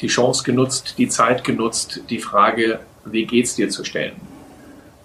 die 0.00 0.06
Chance 0.06 0.44
genutzt, 0.44 0.94
die 0.98 1.08
Zeit 1.08 1.44
genutzt, 1.44 2.02
die 2.08 2.18
Frage, 2.18 2.80
wie 3.04 3.26
geht's 3.26 3.54
dir 3.54 3.68
zu 3.68 3.84
stellen. 3.84 4.16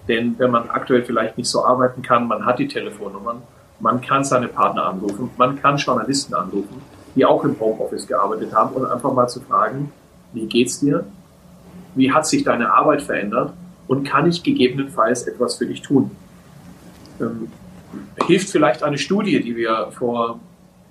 Denn 0.07 0.35
wenn 0.37 0.51
man 0.51 0.69
aktuell 0.69 1.03
vielleicht 1.03 1.37
nicht 1.37 1.49
so 1.49 1.63
arbeiten 1.63 2.01
kann, 2.01 2.27
man 2.27 2.45
hat 2.45 2.59
die 2.59 2.67
Telefonnummern, 2.67 3.41
man 3.79 4.01
kann 4.01 4.23
seine 4.23 4.47
Partner 4.47 4.85
anrufen, 4.85 5.29
man 5.37 5.61
kann 5.61 5.77
Journalisten 5.77 6.33
anrufen, 6.33 6.81
die 7.15 7.25
auch 7.25 7.43
im 7.43 7.59
Homeoffice 7.59 8.07
gearbeitet 8.07 8.53
haben 8.53 8.75
und 8.75 8.85
einfach 8.85 9.13
mal 9.13 9.27
zu 9.27 9.39
fragen, 9.41 9.91
wie 10.33 10.45
geht's 10.45 10.79
dir? 10.79 11.05
Wie 11.95 12.11
hat 12.11 12.25
sich 12.25 12.43
deine 12.43 12.73
Arbeit 12.73 13.01
verändert? 13.01 13.53
Und 13.87 14.03
kann 14.03 14.27
ich 14.27 14.43
gegebenenfalls 14.43 15.23
etwas 15.27 15.55
für 15.55 15.65
dich 15.65 15.81
tun? 15.81 16.11
Ähm, 17.19 17.51
hilft 18.25 18.49
vielleicht 18.49 18.83
eine 18.83 18.97
Studie, 18.97 19.41
die 19.41 19.55
wir 19.55 19.89
vor 19.91 20.39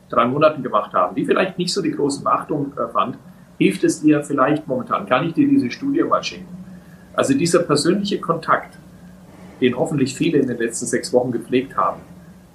drei 0.08 0.26
Monaten 0.26 0.62
gemacht 0.62 0.92
haben, 0.92 1.14
die 1.16 1.24
vielleicht 1.24 1.58
nicht 1.58 1.72
so 1.72 1.82
die 1.82 1.90
große 1.90 2.22
Beachtung 2.22 2.72
äh, 2.76 2.92
fand, 2.92 3.16
hilft 3.62 3.84
es 3.84 4.02
dir 4.02 4.22
vielleicht 4.22 4.66
momentan? 4.66 5.06
Kann 5.06 5.26
ich 5.26 5.34
dir 5.34 5.48
diese 5.48 5.70
Studie 5.70 6.02
mal 6.02 6.22
schicken? 6.22 6.48
Also 7.14 7.34
dieser 7.34 7.60
persönliche 7.60 8.20
Kontakt, 8.20 8.76
den 9.60 9.76
hoffentlich 9.76 10.14
viele 10.14 10.38
in 10.38 10.48
den 10.48 10.58
letzten 10.58 10.86
sechs 10.86 11.12
Wochen 11.12 11.30
gepflegt 11.30 11.76
haben, 11.76 12.00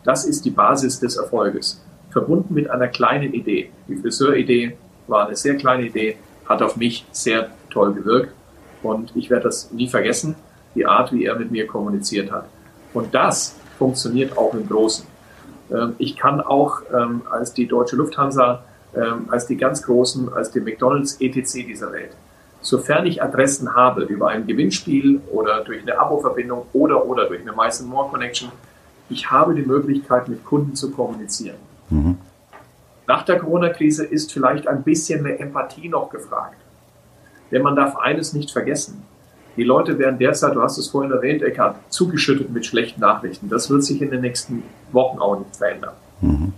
das 0.04 0.26
ist 0.26 0.46
die 0.46 0.52
Basis 0.52 1.00
des 1.00 1.17
Erfolges. 1.17 1.84
Verbunden 2.10 2.54
mit 2.54 2.70
einer 2.70 2.88
kleinen 2.88 3.34
Idee. 3.34 3.70
Die 3.88 3.96
Friseuridee 3.96 4.78
war 5.08 5.28
eine 5.28 5.36
sehr 5.36 5.56
kleine 5.56 5.88
Idee, 5.88 6.17
hat 6.46 6.62
auf 6.62 6.78
mich 6.78 7.06
sehr 7.12 7.50
toll 7.70 7.93
gewirkt 7.93 8.34
und 8.84 9.12
ich 9.15 9.30
werde 9.30 9.43
das 9.43 9.72
nie 9.72 9.88
vergessen, 9.88 10.36
die 10.76 10.86
Art, 10.86 11.12
wie 11.12 11.26
er 11.26 11.36
mit 11.36 11.52
mir 11.52 11.67
kommuniziert 11.67 12.32
hat. 12.32 12.46
Und 12.93 13.13
das 13.13 13.56
funktioniert 13.78 14.38
auch 14.38 14.54
im 14.54 14.67
Großen. 14.67 15.06
Ähm, 15.72 15.96
ich 15.98 16.15
kann 16.15 16.41
auch 16.41 16.82
ähm, 16.93 17.22
als 17.30 17.54
die 17.54 17.67
deutsche 17.67 17.96
Lufthansa 17.96 18.63
ähm, 18.97 19.27
als 19.29 19.47
die 19.47 19.57
ganz 19.57 19.83
großen, 19.83 20.33
als 20.33 20.51
die 20.51 20.60
McDonalds 20.60 21.21
etc. 21.21 21.53
dieser 21.67 21.91
Welt. 21.91 22.12
Sofern 22.62 23.05
ich 23.05 23.21
Adressen 23.21 23.75
habe 23.75 24.03
über 24.03 24.29
ein 24.29 24.47
Gewinnspiel 24.47 25.21
oder 25.31 25.63
durch 25.63 25.81
eine 25.81 25.99
Abo-Verbindung 25.99 26.65
oder 26.73 27.05
oder 27.05 27.27
durch 27.27 27.41
eine 27.41 27.53
Mais 27.53 27.81
More 27.81 28.10
Connection, 28.10 28.51
ich 29.10 29.29
habe 29.29 29.53
die 29.53 29.62
Möglichkeit, 29.62 30.27
mit 30.27 30.43
Kunden 30.43 30.75
zu 30.75 30.91
kommunizieren. 30.91 31.57
Mhm. 31.89 32.17
Nach 33.05 33.23
der 33.23 33.39
Corona-Krise 33.39 34.05
ist 34.05 34.33
vielleicht 34.33 34.67
ein 34.67 34.83
bisschen 34.83 35.23
mehr 35.23 35.39
Empathie 35.39 35.88
noch 35.88 36.10
gefragt. 36.10 36.57
Denn 37.51 37.62
man 37.62 37.75
darf 37.75 37.95
eines 37.95 38.33
nicht 38.33 38.51
vergessen. 38.51 39.03
Die 39.55 39.63
Leute 39.63 39.97
werden 39.97 40.19
derzeit, 40.19 40.55
du 40.55 40.62
hast 40.62 40.77
es 40.77 40.89
vorhin 40.89 41.12
erwähnt, 41.12 41.41
Eckhard, 41.41 41.77
zugeschüttet 41.89 42.51
mit 42.51 42.65
schlechten 42.65 42.99
Nachrichten. 42.99 43.49
Das 43.49 43.69
wird 43.69 43.83
sich 43.83 44.01
in 44.01 44.12
den 44.12 44.21
nächsten 44.21 44.63
Wochen 44.91 45.19
auch 45.19 45.39
nicht 45.39 45.55
verändern. 45.55 45.93
Mhm. 46.19 46.53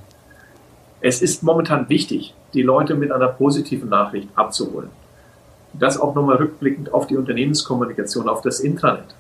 Es 1.02 1.22
ist 1.22 1.44
momentan 1.44 1.88
wichtig, 1.90 2.34
die 2.54 2.62
Leute 2.62 2.96
mit 2.96 3.12
einer 3.12 3.30
positiven 3.30 3.90
Nachricht 3.90 4.28
abzuholen. 4.36 4.90
Das 5.74 6.00
auch 6.00 6.16
nochmal 6.16 6.38
rückblickend 6.38 6.94
auf 6.94 7.08
die 7.08 7.16
Unternehmenskommunikation, 7.16 8.28
auf 8.28 8.42
das 8.42 8.60
Intranet. 8.60 9.16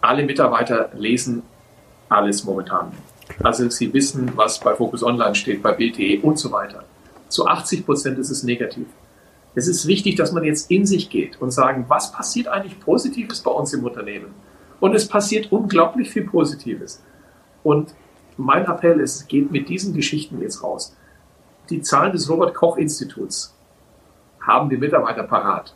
Alle 0.00 0.24
Mitarbeiter 0.24 0.90
lesen 0.94 1.42
alles 2.08 2.44
momentan. 2.44 2.92
Also 3.42 3.68
sie 3.70 3.92
wissen, 3.92 4.32
was 4.36 4.60
bei 4.60 4.74
Focus 4.74 5.02
Online 5.02 5.34
steht, 5.34 5.62
bei 5.62 5.72
BTE 5.72 6.20
und 6.22 6.38
so 6.38 6.52
weiter. 6.52 6.84
Zu 7.28 7.46
80 7.46 7.86
Prozent 7.86 8.18
ist 8.18 8.30
es 8.30 8.42
negativ. 8.42 8.86
Es 9.54 9.68
ist 9.68 9.86
wichtig, 9.86 10.16
dass 10.16 10.32
man 10.32 10.44
jetzt 10.44 10.70
in 10.70 10.86
sich 10.86 11.10
geht 11.10 11.40
und 11.40 11.50
sagen, 11.50 11.86
was 11.88 12.12
passiert 12.12 12.48
eigentlich 12.48 12.78
Positives 12.80 13.40
bei 13.40 13.50
uns 13.50 13.72
im 13.72 13.84
Unternehmen? 13.84 14.34
Und 14.80 14.94
es 14.94 15.06
passiert 15.06 15.50
unglaublich 15.50 16.10
viel 16.10 16.24
Positives. 16.24 17.02
Und 17.62 17.94
mein 18.36 18.66
Appell 18.66 19.00
ist, 19.00 19.28
geht 19.28 19.50
mit 19.50 19.68
diesen 19.68 19.94
Geschichten 19.94 20.40
jetzt 20.40 20.62
raus. 20.62 20.96
Die 21.70 21.82
Zahlen 21.82 22.12
des 22.12 22.28
Robert 22.28 22.54
Koch 22.54 22.76
Instituts 22.76 23.54
haben 24.40 24.68
die 24.68 24.76
Mitarbeiter 24.76 25.22
parat. 25.22 25.74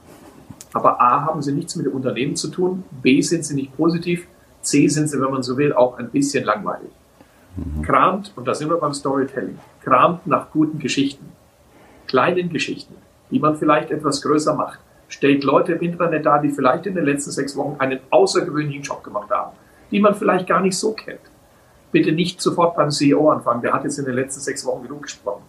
Aber 0.73 1.01
A, 1.01 1.25
haben 1.25 1.42
sie 1.42 1.53
nichts 1.53 1.77
mit 1.77 1.87
dem 1.87 1.95
Unternehmen 1.95 2.37
zu 2.37 2.49
tun, 2.49 2.85
B, 3.03 3.21
sind 3.23 3.45
sie 3.45 3.55
nicht 3.55 3.77
positiv, 3.77 4.27
C, 4.61 4.88
sind 4.88 5.09
sie, 5.09 5.21
wenn 5.21 5.31
man 5.31 5.42
so 5.42 5.57
will, 5.57 5.73
auch 5.73 5.99
ein 5.99 6.11
bisschen 6.11 6.45
langweilig. 6.45 6.90
Mhm. 7.57 7.83
Kramt, 7.83 8.33
und 8.37 8.47
da 8.47 8.55
sind 8.55 8.69
wir 8.69 8.77
beim 8.77 8.92
Storytelling, 8.92 9.59
kramt 9.83 10.27
nach 10.27 10.51
guten 10.51 10.79
Geschichten, 10.79 11.33
kleinen 12.07 12.51
Geschichten, 12.51 12.95
die 13.31 13.38
man 13.38 13.57
vielleicht 13.57 13.90
etwas 13.90 14.21
größer 14.23 14.55
macht. 14.55 14.81
Stellt 15.09 15.45
Leute 15.45 15.75
im 15.75 15.81
Internet 15.81 16.27
dar, 16.27 16.42
die 16.42 16.51
vielleicht 16.51 16.87
in 16.87 16.95
den 16.95 17.05
letzten 17.05 17.31
sechs 17.31 17.57
Wochen 17.57 17.77
einen 17.79 18.01
außergewöhnlichen 18.11 18.83
Job 18.83 19.05
gemacht 19.05 19.31
haben, 19.31 19.57
die 19.90 20.01
man 20.01 20.14
vielleicht 20.14 20.49
gar 20.49 20.61
nicht 20.61 20.77
so 20.77 20.92
kennt. 20.92 21.21
Bitte 21.96 22.12
nicht 22.12 22.42
sofort 22.42 22.76
beim 22.76 22.90
CEO 22.90 23.30
anfangen, 23.30 23.62
der 23.62 23.72
hat 23.72 23.85
jetzt 23.85 23.98
in 23.98 24.04
den 24.04 24.16
letzten 24.16 24.42
sechs 24.42 24.66
Wochen 24.66 24.82
genug 24.82 25.04
gesprochen. 25.04 25.40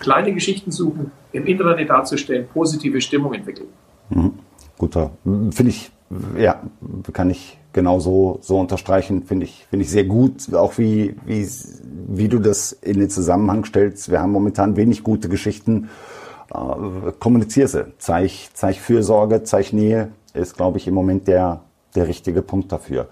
Kleine 0.00 0.32
Geschichten 0.32 0.70
suchen, 0.70 1.12
im 1.32 1.44
Internet 1.44 1.90
darzustellen, 1.90 2.48
positive 2.54 3.02
Stimmung 3.02 3.34
entwickeln. 3.34 3.68
Mhm. 4.08 4.32
Guter, 4.78 5.10
finde 5.24 5.68
ich, 5.68 5.92
ja, 6.38 6.62
kann 7.12 7.28
ich 7.28 7.58
genauso 7.74 8.38
so 8.40 8.58
unterstreichen, 8.58 9.24
finde 9.24 9.44
ich, 9.44 9.66
finde 9.68 9.84
ich 9.84 9.90
sehr 9.90 10.04
gut, 10.04 10.54
auch 10.54 10.78
wie, 10.78 11.16
wie, 11.26 11.46
wie 12.08 12.28
du 12.28 12.38
das 12.38 12.72
in 12.72 12.98
den 12.98 13.10
Zusammenhang 13.10 13.66
stellst. 13.66 14.10
Wir 14.10 14.22
haben 14.22 14.32
momentan 14.32 14.76
wenig 14.76 15.02
gute 15.02 15.28
Geschichten 15.28 15.90
äh, 16.50 17.12
kommunizier 17.18 17.68
sie. 17.68 17.92
Zeig, 17.98 18.30
zeig 18.54 18.76
Fürsorge, 18.76 19.42
zeig 19.42 19.74
Nähe, 19.74 20.12
ist, 20.32 20.56
glaube 20.56 20.78
ich, 20.78 20.88
im 20.88 20.94
Moment 20.94 21.28
der, 21.28 21.60
der 21.94 22.08
richtige 22.08 22.40
Punkt 22.40 22.72
dafür. 22.72 23.08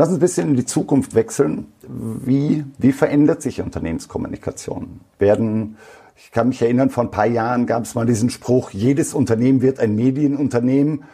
Lass 0.00 0.08
uns 0.08 0.16
ein 0.16 0.20
bisschen 0.20 0.48
in 0.48 0.56
die 0.56 0.64
Zukunft 0.64 1.14
wechseln. 1.14 1.66
Wie, 1.86 2.64
wie 2.78 2.92
verändert 2.92 3.42
sich 3.42 3.60
Unternehmenskommunikation? 3.60 5.00
Werden, 5.18 5.76
ich 6.16 6.30
kann 6.30 6.48
mich 6.48 6.62
erinnern, 6.62 6.88
vor 6.88 7.04
ein 7.04 7.10
paar 7.10 7.26
Jahren 7.26 7.66
gab 7.66 7.82
es 7.82 7.94
mal 7.94 8.06
diesen 8.06 8.30
Spruch, 8.30 8.70
jedes 8.70 9.12
Unternehmen 9.12 9.60
wird 9.60 9.78
ein 9.78 9.94
Medienunternehmen. 9.96 11.04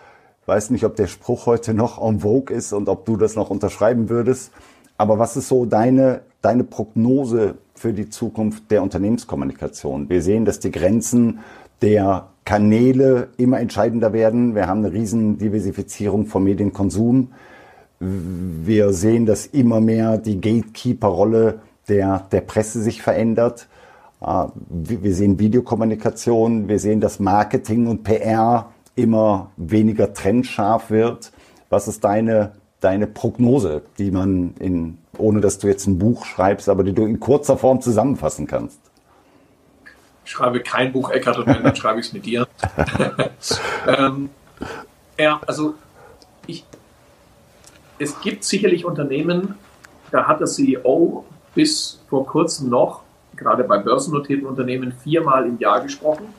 Ich 0.41 0.47
weiß 0.47 0.71
nicht, 0.71 0.85
ob 0.85 0.95
der 0.95 1.09
Spruch 1.09 1.47
heute 1.47 1.75
noch 1.75 2.01
en 2.01 2.21
vogue 2.21 2.57
ist 2.57 2.73
und 2.73 2.89
ob 2.89 3.05
du 3.07 3.17
das 3.17 3.35
noch 3.35 3.51
unterschreiben 3.51 4.09
würdest. 4.09 4.53
Aber 4.99 5.19
was 5.19 5.37
ist 5.37 5.49
so 5.49 5.67
deine, 5.67 6.21
deine 6.41 6.63
Prognose 6.63 7.57
für 7.75 7.93
die 7.93 8.09
Zukunft 8.09 8.71
der 8.71 8.85
Unternehmenskommunikation. 8.85 10.09
Wir 10.09 10.23
sehen, 10.23 10.45
dass 10.45 10.61
die 10.61 10.71
Grenzen 10.71 11.41
der 11.83 12.29
Kanäle 12.45 13.31
immer 13.37 13.59
entscheidender 13.59 14.13
werden. 14.13 14.55
Wir 14.55 14.69
haben 14.69 14.85
eine 14.85 14.93
riesen 14.93 15.39
Diversifizierung 15.39 16.27
vom 16.27 16.45
Medienkonsum. 16.45 17.33
Wir 17.99 18.93
sehen, 18.93 19.27
dass 19.27 19.47
immer 19.47 19.81
mehr 19.81 20.19
die 20.19 20.41
Gatekeeper-Rolle 20.41 21.61
der, 21.89 22.27
der 22.31 22.41
Presse 22.43 22.83
sich 22.83 23.03
verändert. 23.03 23.69
Äh, 24.21 24.47
wir 24.69 25.15
sehen 25.15 25.39
Videokommunikation, 25.39 26.69
wir 26.69 26.79
sehen, 26.79 27.01
dass 27.01 27.19
Marketing 27.21 27.87
und 27.87 28.05
PR 28.05 28.71
immer 28.97 29.51
weniger 29.57 30.13
trennscharf 30.13 30.91
wird. 30.91 31.33
Was 31.71 31.89
ist 31.89 32.05
deine, 32.05 32.53
deine 32.81 33.07
Prognose, 33.07 33.83
die 33.99 34.11
man 34.11 34.55
in 34.59 34.99
ohne 35.19 35.41
dass 35.41 35.59
du 35.59 35.69
jetzt 35.69 35.87
ein 35.87 35.99
Buch 35.99 36.25
schreibst, 36.27 36.69
aber 36.69 36.85
die 36.85 36.93
du 36.93 37.05
in 37.05 37.21
kurzer 37.21 37.57
Form 37.57 37.81
zusammenfassen 37.81 38.47
kannst? 38.47 38.79
Ich 40.25 40.33
schreibe 40.33 40.61
kein 40.61 40.93
Buch, 40.93 41.11
Eckart, 41.11 41.39
und 41.39 41.47
wenn, 41.47 41.63
dann 41.63 41.77
schreibe 41.77 42.01
ich 42.01 42.07
es 42.07 42.13
mit 42.13 42.27
dir. 42.27 42.47
ähm, 43.87 44.31
ja, 45.19 45.41
also 45.47 45.75
ich, 46.47 46.65
es 47.99 48.21
gibt 48.21 48.45
sicherlich 48.45 48.85
Unternehmen, 48.85 49.55
da 50.11 50.27
hat 50.27 50.41
der 50.41 50.47
CEO 50.47 51.25
bis 51.55 52.01
vor 52.09 52.27
kurzem 52.27 52.69
noch, 52.69 53.03
gerade 53.35 53.65
bei 53.65 53.79
börsennotierten 53.79 54.47
Unternehmen, 54.47 54.93
viermal 54.93 55.47
im 55.47 55.59
Jahr 55.59 55.81
gesprochen, 55.81 56.33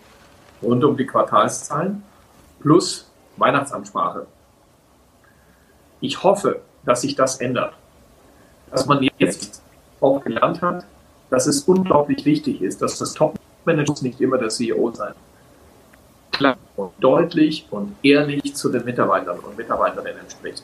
rund 0.62 0.84
um 0.84 0.96
die 0.96 1.06
Quartalszahlen, 1.06 2.04
plus 2.60 3.10
Weihnachtsansprache. 3.38 4.26
Ich 6.00 6.24
hoffe, 6.24 6.62
dass 6.86 7.02
sich 7.02 7.16
das 7.16 7.42
ändert 7.42 7.74
dass 8.72 8.86
man 8.86 9.08
jetzt 9.18 9.62
auch 10.00 10.24
gelernt 10.24 10.62
hat, 10.62 10.86
dass 11.30 11.48
es 11.48 11.62
unglaublich 11.62 12.26
wichtig 12.26 12.62
ist, 12.62 12.82
dass 12.82 12.98
das 12.98 13.14
Top-Manager 13.14 13.96
nicht 14.02 14.20
immer 14.22 14.38
der 14.38 14.50
CEO 14.50 14.92
sein. 14.92 15.14
Klar 16.32 16.58
und 16.76 16.92
deutlich 17.00 17.66
und 17.72 17.96
ehrlich 18.04 18.56
zu 18.56 18.70
den 18.70 18.86
Mitarbeitern 18.86 19.40
und 19.40 19.58
Mitarbeiterinnen 19.58 20.20
entspricht. 20.20 20.64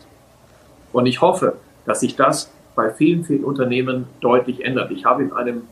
Und 0.94 1.06
ich 1.06 1.20
hoffe, 1.20 1.58
dass 1.86 2.00
sich 2.00 2.16
das 2.16 2.50
bei 2.76 2.90
vielen, 2.90 3.26
vielen 3.26 3.44
Unternehmen 3.44 4.08
deutlich 4.22 4.64
ändert. 4.64 4.92
Ich 4.92 5.04
habe 5.04 5.24
in 5.24 5.34
einem 5.34 5.64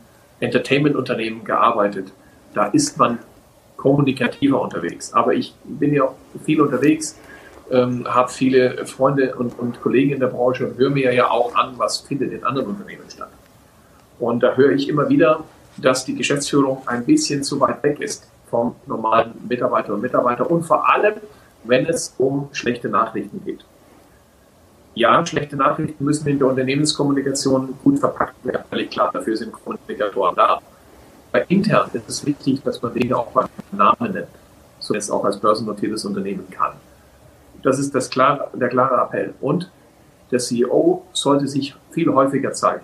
Entertainment-Unternehmen 0.42 1.46
gearbeitet. 1.46 2.12
Da 2.54 2.66
ist 2.66 2.98
man 2.98 3.20
kommunikativer 3.78 4.62
unterwegs. 4.62 5.14
Aber 5.14 5.34
ich 5.34 5.56
bin 5.64 5.94
ja 5.94 6.14
viel 6.44 6.60
unterwegs 6.62 7.16
ähm, 7.72 8.06
habe 8.08 8.30
viele 8.30 8.86
Freunde 8.86 9.36
und, 9.36 9.58
und 9.58 9.82
Kollegen 9.82 10.12
in 10.12 10.20
der 10.20 10.28
Branche 10.28 10.68
und 10.68 10.78
höre 10.78 10.90
mir 10.90 11.14
ja 11.14 11.30
auch 11.30 11.56
an, 11.56 11.74
was 11.78 12.00
findet 12.00 12.32
in 12.34 12.44
anderen 12.44 12.68
Unternehmen 12.68 13.10
statt. 13.10 13.30
Und 14.20 14.44
da 14.44 14.56
höre 14.56 14.72
ich 14.72 14.90
immer 14.90 15.10
wieder, 15.10 15.44
dass 15.78 16.06
die 16.06 16.16
Geschäftsführung 16.16 16.84
ein 16.86 17.06
bisschen 17.06 17.44
zu 17.44 17.60
weit 17.60 17.82
weg 17.84 18.00
ist 18.02 18.28
vom 18.50 18.76
normalen 18.86 19.34
Mitarbeiter 19.48 19.94
und 19.94 20.02
Mitarbeiter 20.02 20.50
und 20.52 20.64
vor 20.64 20.90
allem, 20.90 21.16
wenn 21.64 21.86
es 21.86 22.14
um 22.18 22.50
schlechte 22.52 22.90
Nachrichten 22.90 23.42
geht. 23.46 23.64
Ja, 24.94 25.26
schlechte 25.26 25.56
Nachrichten 25.56 26.04
müssen 26.04 26.28
in 26.28 26.38
der 26.38 26.48
Unternehmenskommunikation 26.48 27.76
gut 27.84 28.00
verpackt 28.00 28.44
werden, 28.44 28.64
weil 28.70 28.82
ich 28.82 28.90
klar, 28.90 29.10
dafür 29.14 29.38
sind 29.38 29.52
Kommunikatoren 29.54 30.36
da. 30.36 30.60
Bei 31.32 31.46
intern 31.48 31.90
ist 31.94 32.10
es 32.10 32.26
wichtig, 32.26 32.62
dass 32.64 32.82
man 32.82 32.94
Dinge 32.94 33.18
auch 33.18 33.32
beim 33.32 33.48
Namen 33.72 34.12
nennt, 34.12 34.28
so 34.80 34.94
dass 34.94 35.06
es 35.06 35.12
auch 35.12 35.24
als 35.24 35.40
börsennotiertes 35.40 36.04
Unternehmen 36.04 36.50
kann. 36.50 36.74
Das 37.64 37.80
ist 37.80 37.96
das 37.96 38.10
klar, 38.10 38.50
der 38.54 38.68
klare 38.68 39.02
Appell. 39.02 39.34
Und 39.40 39.72
der 40.32 40.40
CEO 40.40 41.06
sollte 41.14 41.48
sich 41.48 41.76
viel 41.92 42.12
häufiger 42.14 42.52
zeigen. 42.52 42.84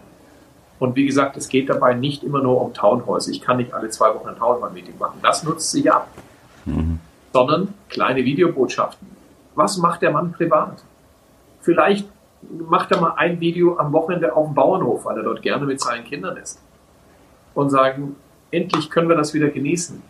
Und 0.80 0.96
wie 0.96 1.06
gesagt, 1.06 1.36
es 1.38 1.50
geht 1.50 1.70
dabei 1.70 1.94
nicht 1.94 2.24
immer 2.24 2.42
nur 2.42 2.62
um 2.62 2.74
Townhalls. 2.74 3.28
Ich 3.28 3.42
kann 3.42 3.58
nicht 3.58 3.74
alle 3.74 3.90
zwei 3.90 4.14
Wochen 4.14 4.30
ein 4.30 4.38
Townhall-Meeting 4.38 4.98
machen. 5.00 5.20
Das 5.24 5.44
nutzt 5.44 5.72
sich 5.72 5.92
ab. 5.92 6.08
Mhm. 6.66 7.00
Sondern 7.34 7.74
kleine 7.90 8.24
Videobotschaften. 8.24 9.08
Was 9.56 9.78
macht 9.78 10.04
der 10.04 10.12
Mann 10.12 10.32
privat? 10.32 10.84
Vielleicht 11.68 12.08
macht 12.70 12.92
er 12.92 13.02
mal 13.02 13.16
ein 13.18 13.42
Video 13.42 13.78
am 13.78 13.92
Wochenende 13.92 14.34
auf 14.34 14.46
dem 14.48 14.56
Bauernhof, 14.56 15.04
weil 15.04 15.18
er 15.18 15.24
dort 15.24 15.42
gerne 15.42 15.66
mit 15.66 15.82
seinen 15.82 16.06
Kindern 16.06 16.38
ist. 16.38 16.62
Und 17.56 17.72
sagen, 17.72 18.16
endlich 18.52 18.90
können 18.90 19.10
wir 19.10 19.18
das 19.18 19.34
wieder 19.34 19.50
genießen. 19.50 20.02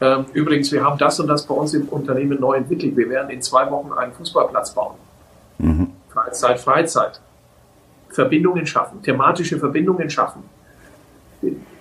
Ähm, 0.00 0.26
übrigens, 0.32 0.72
wir 0.72 0.82
haben 0.82 0.98
das 0.98 1.20
und 1.20 1.28
das 1.28 1.46
bei 1.46 1.54
uns 1.54 1.72
im 1.72 1.88
Unternehmen 1.88 2.40
neu 2.40 2.56
entwickelt. 2.56 2.96
Wir 2.96 3.08
werden 3.10 3.30
in 3.30 3.40
zwei 3.42 3.70
Wochen 3.70 3.92
einen 3.92 4.12
Fußballplatz 4.12 4.74
bauen. 4.74 4.96
Mhm. 5.58 5.92
Freizeit, 6.08 6.58
Freizeit. 6.58 7.20
Verbindungen 8.08 8.66
schaffen, 8.66 9.00
thematische 9.00 9.56
Verbindungen 9.56 10.10
schaffen. 10.10 10.42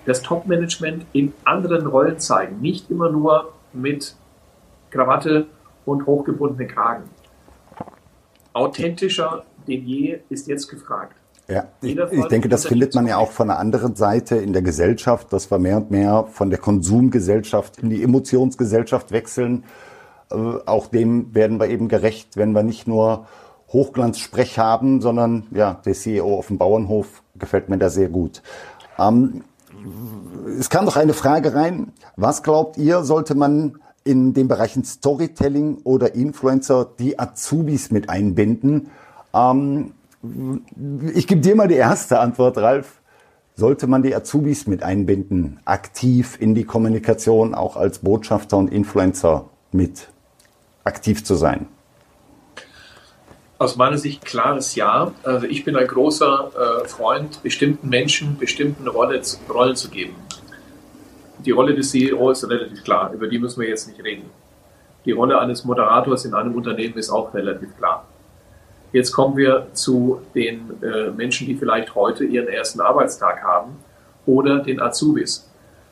Das 0.05 0.21
Top-Management 0.21 1.07
in 1.13 1.33
anderen 1.43 1.87
Rollen 1.87 2.19
zeigen, 2.19 2.61
nicht 2.61 2.91
immer 2.91 3.09
nur 3.09 3.51
mit 3.73 4.15
Krawatte 4.91 5.47
und 5.85 6.05
hochgebundene 6.05 6.67
Kragen. 6.67 7.09
Authentischer 8.57 9.43
denn 9.67 9.85
je 9.85 10.19
ist 10.29 10.47
jetzt 10.47 10.67
gefragt. 10.67 11.15
Ja, 11.49 11.65
ich, 11.81 11.97
ich 11.97 12.25
denke, 12.25 12.49
das 12.49 12.65
findet 12.65 12.93
man 12.93 13.07
ja 13.07 13.17
auch 13.17 13.31
von 13.31 13.47
der 13.47 13.57
anderen 13.57 13.95
Seite 13.95 14.35
in 14.35 14.51
der 14.51 14.61
Gesellschaft, 14.61 15.31
dass 15.31 15.49
wir 15.49 15.59
mehr 15.59 15.77
und 15.77 15.91
mehr 15.91 16.25
von 16.29 16.49
der 16.49 16.59
Konsumgesellschaft 16.59 17.77
in 17.79 17.89
die 17.89 18.03
Emotionsgesellschaft 18.03 19.11
wechseln. 19.13 19.63
Äh, 20.29 20.35
auch 20.35 20.87
dem 20.87 21.33
werden 21.33 21.59
wir 21.59 21.69
eben 21.69 21.87
gerecht, 21.87 22.35
wenn 22.35 22.51
wir 22.51 22.63
nicht 22.63 22.85
nur 22.85 23.27
Hochglanzsprech 23.71 24.59
haben, 24.59 24.99
sondern 25.01 25.47
ja, 25.51 25.79
der 25.85 25.93
CEO 25.93 26.37
auf 26.37 26.47
dem 26.47 26.57
Bauernhof 26.57 27.23
gefällt 27.35 27.69
mir 27.69 27.77
da 27.77 27.89
sehr 27.89 28.09
gut. 28.09 28.41
Ähm, 28.99 29.43
es 30.59 30.69
kam 30.69 30.83
noch 30.83 30.97
eine 30.97 31.13
Frage 31.13 31.53
rein. 31.53 31.93
Was 32.17 32.43
glaubt 32.43 32.77
ihr, 32.77 33.03
sollte 33.03 33.35
man 33.35 33.79
in 34.07 34.33
den 34.33 34.47
Bereichen 34.47 34.83
Storytelling 34.83 35.79
oder 35.83 36.15
Influencer 36.15 36.89
die 36.97 37.19
Azubis 37.19 37.91
mit 37.91 38.09
einbinden? 38.09 38.89
Ähm, 39.33 39.91
ich 41.13 41.27
gebe 41.27 41.41
dir 41.41 41.55
mal 41.55 41.67
die 41.67 41.75
erste 41.75 42.19
Antwort, 42.19 42.57
Ralf. 42.57 43.01
Sollte 43.55 43.87
man 43.87 44.03
die 44.03 44.15
Azubis 44.15 44.67
mit 44.67 44.83
einbinden, 44.83 45.59
aktiv 45.65 46.37
in 46.39 46.53
die 46.53 46.63
Kommunikation, 46.63 47.55
auch 47.55 47.75
als 47.75 47.99
Botschafter 47.99 48.57
und 48.57 48.71
Influencer 48.71 49.45
mit 49.71 50.09
aktiv 50.83 51.23
zu 51.23 51.35
sein? 51.35 51.67
Aus 53.59 53.75
meiner 53.75 53.97
Sicht 53.97 54.23
klares 54.23 54.75
Ja. 54.75 55.11
Also 55.23 55.47
ich 55.47 55.65
bin 55.65 55.75
ein 55.75 55.87
großer 55.87 56.51
äh, 56.83 56.87
Freund, 56.87 57.41
bestimmten 57.41 57.89
Menschen 57.89 58.37
bestimmten 58.37 58.87
Rolle, 58.87 59.21
Rollen 59.51 59.75
zu 59.75 59.89
geben. 59.89 60.15
Die 61.45 61.51
Rolle 61.51 61.75
des 61.75 61.91
CEO 61.91 62.31
ist 62.31 62.49
relativ 62.49 62.83
klar, 62.83 63.11
über 63.13 63.27
die 63.27 63.39
müssen 63.39 63.61
wir 63.61 63.69
jetzt 63.69 63.87
nicht 63.87 64.03
reden. 64.03 64.29
Die 65.05 65.11
Rolle 65.11 65.39
eines 65.39 65.63
Moderators 65.63 66.25
in 66.25 66.33
einem 66.33 66.55
Unternehmen 66.55 66.97
ist 66.97 67.09
auch 67.09 67.33
relativ 67.33 67.75
klar. 67.77 68.05
Jetzt 68.91 69.11
kommen 69.11 69.37
wir 69.37 69.67
zu 69.73 70.21
den 70.33 70.81
äh, 70.81 71.11
Menschen, 71.11 71.47
die 71.47 71.55
vielleicht 71.55 71.93
heute 71.95 72.23
ihren 72.23 72.47
ersten 72.47 72.81
Arbeitstag 72.81 73.43
haben 73.43 73.77
oder 74.25 74.59
den 74.59 74.81
Azubis. 74.81 75.47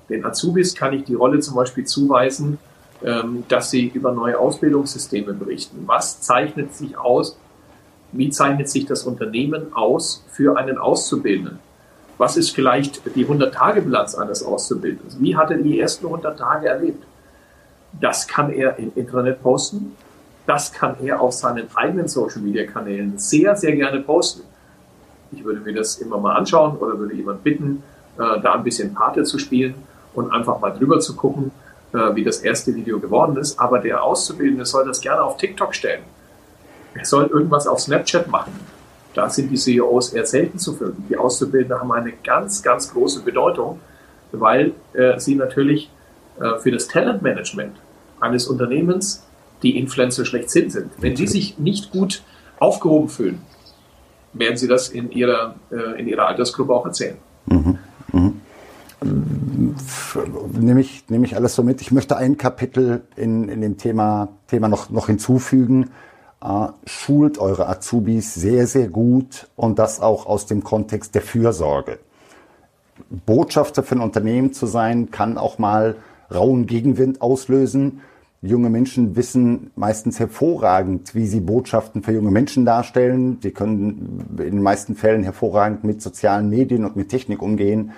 Den 0.09 0.25
Azubis 0.25 0.75
kann 0.75 0.93
ich 0.93 1.03
die 1.03 1.13
Rolle 1.13 1.39
zum 1.39 1.55
Beispiel 1.55 1.85
zuweisen, 1.85 2.57
ähm, 3.03 3.43
dass 3.47 3.69
sie 3.69 3.87
über 3.87 4.11
neue 4.11 4.39
Ausbildungssysteme 4.39 5.33
berichten. 5.33 5.83
Was 5.85 6.21
zeichnet 6.21 6.73
sich 6.73 6.97
aus? 6.97 7.37
Wie 8.11 8.29
zeichnet 8.29 8.69
sich 8.69 8.85
das 8.85 9.03
Unternehmen 9.03 9.73
aus 9.73 10.23
für 10.31 10.57
einen 10.57 10.77
Auszubildenden? 10.77 11.59
Was 12.17 12.37
ist 12.37 12.51
vielleicht 12.51 13.01
die 13.15 13.25
100-Tage-Bilanz 13.25 14.15
eines 14.15 14.43
Auszubildenden? 14.43 15.19
Wie 15.19 15.35
hat 15.35 15.51
er 15.51 15.57
die 15.57 15.79
ersten 15.79 16.05
100 16.05 16.37
Tage 16.39 16.67
erlebt? 16.67 17.03
Das 17.99 18.27
kann 18.27 18.51
er 18.51 18.77
im 18.79 18.91
Internet 18.95 19.41
posten. 19.41 19.95
Das 20.45 20.71
kann 20.71 20.95
er 21.01 21.21
auf 21.21 21.33
seinen 21.33 21.67
eigenen 21.75 22.07
Social-Media-Kanälen 22.07 23.17
sehr, 23.17 23.55
sehr 23.55 23.75
gerne 23.75 23.99
posten. 23.99 24.43
Ich 25.31 25.43
würde 25.43 25.59
mir 25.59 25.73
das 25.73 25.97
immer 25.97 26.17
mal 26.17 26.35
anschauen 26.35 26.77
oder 26.77 26.97
würde 26.97 27.15
jemand 27.15 27.43
bitten, 27.43 27.83
äh, 28.17 28.39
da 28.41 28.53
ein 28.53 28.63
bisschen 28.63 28.93
Pate 28.93 29.23
zu 29.23 29.39
spielen 29.39 29.75
und 30.13 30.31
einfach 30.31 30.59
mal 30.59 30.71
drüber 30.71 30.99
zu 30.99 31.15
gucken, 31.15 31.51
äh, 31.93 32.15
wie 32.15 32.23
das 32.23 32.39
erste 32.39 32.73
Video 32.75 32.99
geworden 32.99 33.35
ist. 33.37 33.59
Aber 33.59 33.79
der 33.79 34.03
Auszubildende 34.03 34.65
soll 34.65 34.85
das 34.85 35.01
gerne 35.01 35.23
auf 35.23 35.37
TikTok 35.37 35.75
stellen. 35.75 36.03
Er 36.93 37.05
soll 37.05 37.25
irgendwas 37.25 37.67
auf 37.67 37.81
Snapchat 37.81 38.27
machen. 38.27 38.53
Da 39.15 39.29
sind 39.29 39.49
die 39.49 39.55
CEOs 39.55 40.13
eher 40.13 40.25
selten 40.25 40.59
zu 40.59 40.73
finden. 40.73 41.05
Die 41.09 41.17
Auszubildenden 41.17 41.79
haben 41.79 41.91
eine 41.93 42.11
ganz, 42.23 42.61
ganz 42.61 42.91
große 42.91 43.21
Bedeutung, 43.21 43.79
weil 44.33 44.73
äh, 44.93 45.17
sie 45.19 45.35
natürlich 45.35 45.89
äh, 46.39 46.59
für 46.59 46.71
das 46.71 46.89
Talentmanagement 46.89 47.77
eines 48.19 48.47
Unternehmens 48.47 49.23
die 49.63 49.77
Influencer 49.79 50.25
schlechthin 50.25 50.69
sind. 50.69 50.91
Wenn 50.99 51.15
sie 51.15 51.27
sich 51.27 51.57
nicht 51.57 51.91
gut 51.91 52.23
aufgehoben 52.59 53.07
fühlen, 53.07 53.41
werden 54.33 54.57
sie 54.57 54.67
das 54.67 54.89
in 54.89 55.11
ihrer, 55.11 55.55
äh, 55.71 55.99
in 55.99 56.07
ihrer 56.07 56.27
Altersgruppe 56.27 56.73
auch 56.73 56.85
erzählen. 56.85 57.15
Mhm. 57.45 57.77
Mhm. 58.11 58.41
Nehme 60.59 60.81
ich, 60.81 61.05
nehme 61.09 61.25
ich 61.25 61.35
alles 61.35 61.55
so 61.55 61.63
mit. 61.63 61.79
Ich 61.79 61.91
möchte 61.91 62.17
ein 62.17 62.37
Kapitel 62.37 63.03
in, 63.15 63.47
in 63.47 63.61
dem 63.61 63.77
Thema, 63.77 64.29
Thema 64.47 64.67
noch, 64.67 64.89
noch 64.89 65.07
hinzufügen 65.07 65.91
äh, 66.45 66.67
schult 66.85 67.39
eure 67.39 67.67
Azubis 67.67 68.35
sehr, 68.35 68.67
sehr 68.67 68.87
gut 68.87 69.47
und 69.55 69.79
das 69.79 69.99
auch 69.99 70.27
aus 70.27 70.45
dem 70.45 70.63
Kontext 70.63 71.15
der 71.15 71.23
Fürsorge. 71.23 71.97
Botschafter 73.25 73.83
für 73.83 73.95
ein 73.95 74.01
Unternehmen 74.01 74.53
zu 74.53 74.67
sein, 74.67 75.11
kann 75.11 75.37
auch 75.37 75.57
mal 75.57 75.95
rauen 76.33 76.67
Gegenwind 76.67 77.21
auslösen. 77.21 78.01
Junge 78.41 78.69
Menschen 78.69 79.15
wissen 79.15 79.71
meistens 79.75 80.19
hervorragend, 80.19 81.15
wie 81.15 81.25
sie 81.25 81.39
Botschaften 81.39 82.03
für 82.03 82.11
junge 82.11 82.31
Menschen 82.31 82.63
darstellen. 82.63 83.39
Sie 83.41 83.51
können 83.51 84.25
in 84.37 84.51
den 84.51 84.61
meisten 84.61 84.95
Fällen 84.95 85.23
hervorragend 85.23 85.83
mit 85.83 86.01
sozialen 86.01 86.49
Medien 86.49 86.85
und 86.85 86.95
mit 86.95 87.09
Technik 87.09 87.41
umgehen. 87.41 87.91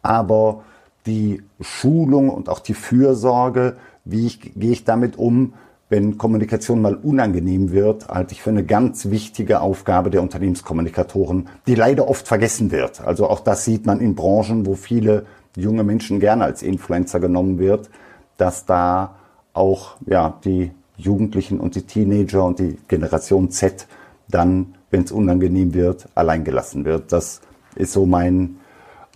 Aber 0.00 0.64
die 1.04 1.42
Schulung 1.60 2.30
und 2.30 2.48
auch 2.48 2.60
die 2.60 2.74
Fürsorge, 2.74 3.76
wie 4.04 4.26
ich, 4.26 4.40
gehe 4.54 4.72
ich 4.72 4.84
damit 4.84 5.18
um, 5.18 5.52
wenn 5.90 6.16
Kommunikation 6.16 6.80
mal 6.80 6.94
unangenehm 6.94 7.72
wird, 7.72 8.08
halte 8.08 8.32
ich 8.32 8.42
für 8.42 8.50
eine 8.50 8.64
ganz 8.64 9.10
wichtige 9.10 9.60
Aufgabe 9.60 10.10
der 10.10 10.22
Unternehmenskommunikatoren, 10.22 11.48
die 11.66 11.74
leider 11.74 12.08
oft 12.08 12.28
vergessen 12.28 12.70
wird. 12.70 13.00
Also 13.00 13.28
auch 13.28 13.40
das 13.40 13.64
sieht 13.64 13.86
man 13.86 14.00
in 14.00 14.14
Branchen, 14.14 14.66
wo 14.66 14.76
viele 14.76 15.26
junge 15.56 15.82
Menschen 15.82 16.20
gerne 16.20 16.44
als 16.44 16.62
Influencer 16.62 17.18
genommen 17.18 17.58
wird, 17.58 17.90
dass 18.36 18.66
da 18.66 19.16
auch 19.52 19.96
ja, 20.06 20.38
die 20.44 20.70
Jugendlichen 20.96 21.58
und 21.58 21.74
die 21.74 21.82
Teenager 21.82 22.44
und 22.44 22.60
die 22.60 22.78
Generation 22.86 23.50
Z 23.50 23.88
dann, 24.28 24.76
wenn 24.90 25.02
es 25.02 25.10
unangenehm 25.10 25.74
wird, 25.74 26.08
alleingelassen 26.14 26.84
wird. 26.84 27.10
Das 27.10 27.40
ist 27.74 27.92
so 27.92 28.06
mein, 28.06 28.58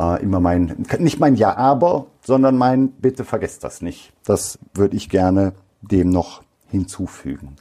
äh, 0.01 0.21
immer 0.21 0.41
mein, 0.41 0.85
nicht 0.99 1.21
mein 1.21 1.37
Ja, 1.37 1.57
aber, 1.57 2.07
sondern 2.23 2.59
mein 2.59 2.89
Bitte 2.89 3.25
vergesst 3.25 3.63
das 3.63 3.81
nicht. 3.81 4.13
Das 4.25 4.59
würde 4.75 4.97
ich 4.97 5.09
gerne 5.09 5.53
dem 5.83 6.11
noch 6.11 6.44
hinzufügen. 6.75 7.57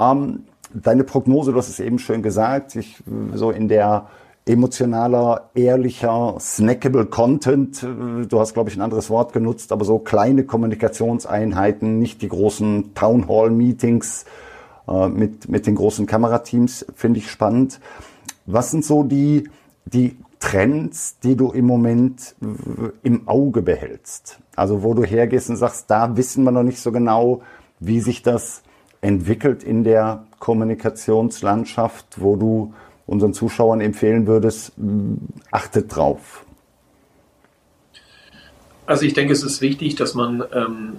Ähm, 0.00 0.44
deine 0.74 1.04
Prognose, 1.04 1.52
du 1.52 1.58
hast 1.58 1.68
es 1.68 1.80
eben 1.80 1.98
schön 1.98 2.22
gesagt, 2.22 2.76
ich, 2.76 3.02
so 3.34 3.50
in 3.50 3.68
der 3.68 4.08
emotionaler, 4.44 5.50
ehrlicher, 5.54 6.36
snackable 6.40 7.06
Content. 7.06 7.86
Du 8.28 8.40
hast, 8.40 8.54
glaube 8.54 8.70
ich, 8.70 8.76
ein 8.76 8.82
anderes 8.82 9.08
Wort 9.08 9.32
genutzt, 9.32 9.70
aber 9.70 9.84
so 9.84 9.98
kleine 9.98 10.44
Kommunikationseinheiten, 10.44 11.98
nicht 11.98 12.22
die 12.22 12.28
großen 12.28 12.94
Town 12.94 13.28
Hall 13.28 13.50
Meetings 13.50 14.24
äh, 14.88 15.08
mit, 15.08 15.48
mit 15.48 15.66
den 15.66 15.76
großen 15.76 16.06
Kamerateams, 16.06 16.86
finde 16.94 17.20
ich 17.20 17.30
spannend. 17.30 17.78
Was 18.46 18.72
sind 18.72 18.84
so 18.84 19.04
die, 19.04 19.48
die 19.84 20.16
Trends, 20.40 21.18
die 21.22 21.36
du 21.36 21.52
im 21.52 21.66
Moment 21.66 22.34
im 23.04 23.28
Auge 23.28 23.62
behältst? 23.62 24.38
Also 24.56 24.82
wo 24.82 24.92
du 24.94 25.04
hergehst 25.04 25.50
und 25.50 25.56
sagst, 25.56 25.88
da 25.88 26.16
wissen 26.16 26.42
wir 26.42 26.50
noch 26.50 26.64
nicht 26.64 26.80
so 26.80 26.90
genau, 26.90 27.42
wie 27.86 28.00
sich 28.00 28.22
das 28.22 28.62
entwickelt 29.00 29.62
in 29.64 29.84
der 29.84 30.24
Kommunikationslandschaft, 30.38 32.20
wo 32.20 32.36
du 32.36 32.74
unseren 33.06 33.34
Zuschauern 33.34 33.80
empfehlen 33.80 34.26
würdest, 34.26 34.72
achtet 35.50 35.94
drauf? 35.94 36.44
Also 38.86 39.04
ich 39.04 39.14
denke, 39.14 39.32
es 39.32 39.42
ist 39.42 39.60
wichtig, 39.60 39.96
dass 39.96 40.14
man 40.14 40.44
ähm, 40.52 40.96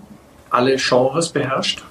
alle 0.49 0.75
Genres 0.77 1.29
beherrscht. 1.29 1.83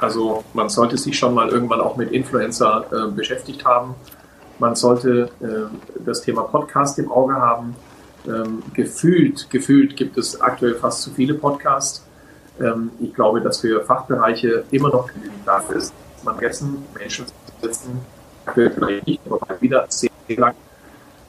Also 0.00 0.44
man 0.54 0.68
sollte 0.68 0.98
sich 0.98 1.18
schon 1.18 1.34
mal 1.34 1.48
irgendwann 1.48 1.80
auch 1.80 1.96
mit 1.96 2.12
Influencer 2.12 2.86
äh, 2.92 3.10
beschäftigt 3.10 3.64
haben. 3.64 3.94
Man 4.58 4.74
sollte 4.74 5.30
äh, 5.40 6.02
das 6.04 6.22
Thema 6.22 6.42
Podcast 6.42 6.98
im 6.98 7.10
Auge 7.10 7.34
haben. 7.34 7.74
Ähm, 8.26 8.62
gefühlt, 8.74 9.48
gefühlt 9.50 9.96
gibt 9.96 10.18
es 10.18 10.40
aktuell 10.40 10.74
fast 10.74 11.02
zu 11.02 11.10
viele 11.10 11.34
Podcasts. 11.34 12.05
Ähm, 12.60 12.90
ich 13.00 13.14
glaube, 13.14 13.40
dass 13.40 13.60
für 13.60 13.82
Fachbereiche 13.84 14.64
immer 14.70 14.88
noch 14.88 15.12
genügend 15.12 15.44
Platz 15.44 15.70
ist. 15.70 15.94
Man 16.24 16.34
vergessen, 16.34 16.84
Menschen 16.98 17.26
sitzen 17.62 18.00
vielleicht 18.54 19.06
nicht, 19.06 19.20
aber 19.28 19.60
wieder 19.60 19.86
sehr 19.88 20.10
lang 20.28 20.54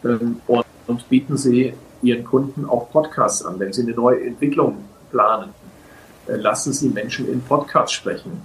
ähm, 0.04 0.42
und, 0.48 0.66
und 0.88 1.10
bieten 1.10 1.38
sie 1.38 1.74
ihren 2.02 2.24
Kunden 2.24 2.66
auch 2.66 2.90
Podcasts 2.92 3.44
an. 3.44 3.60
Wenn 3.60 3.74
sie 3.74 3.84
eine 3.84 3.94
neue 3.94 4.26
Entwicklung 4.26 4.86
planen, 5.12 5.54
äh, 6.28 6.36
lassen 6.36 6.74
sie 6.74 6.90
Menschen 6.90 7.32
in 7.32 7.42
Podcasts 7.42 7.94
sprechen. 7.94 8.42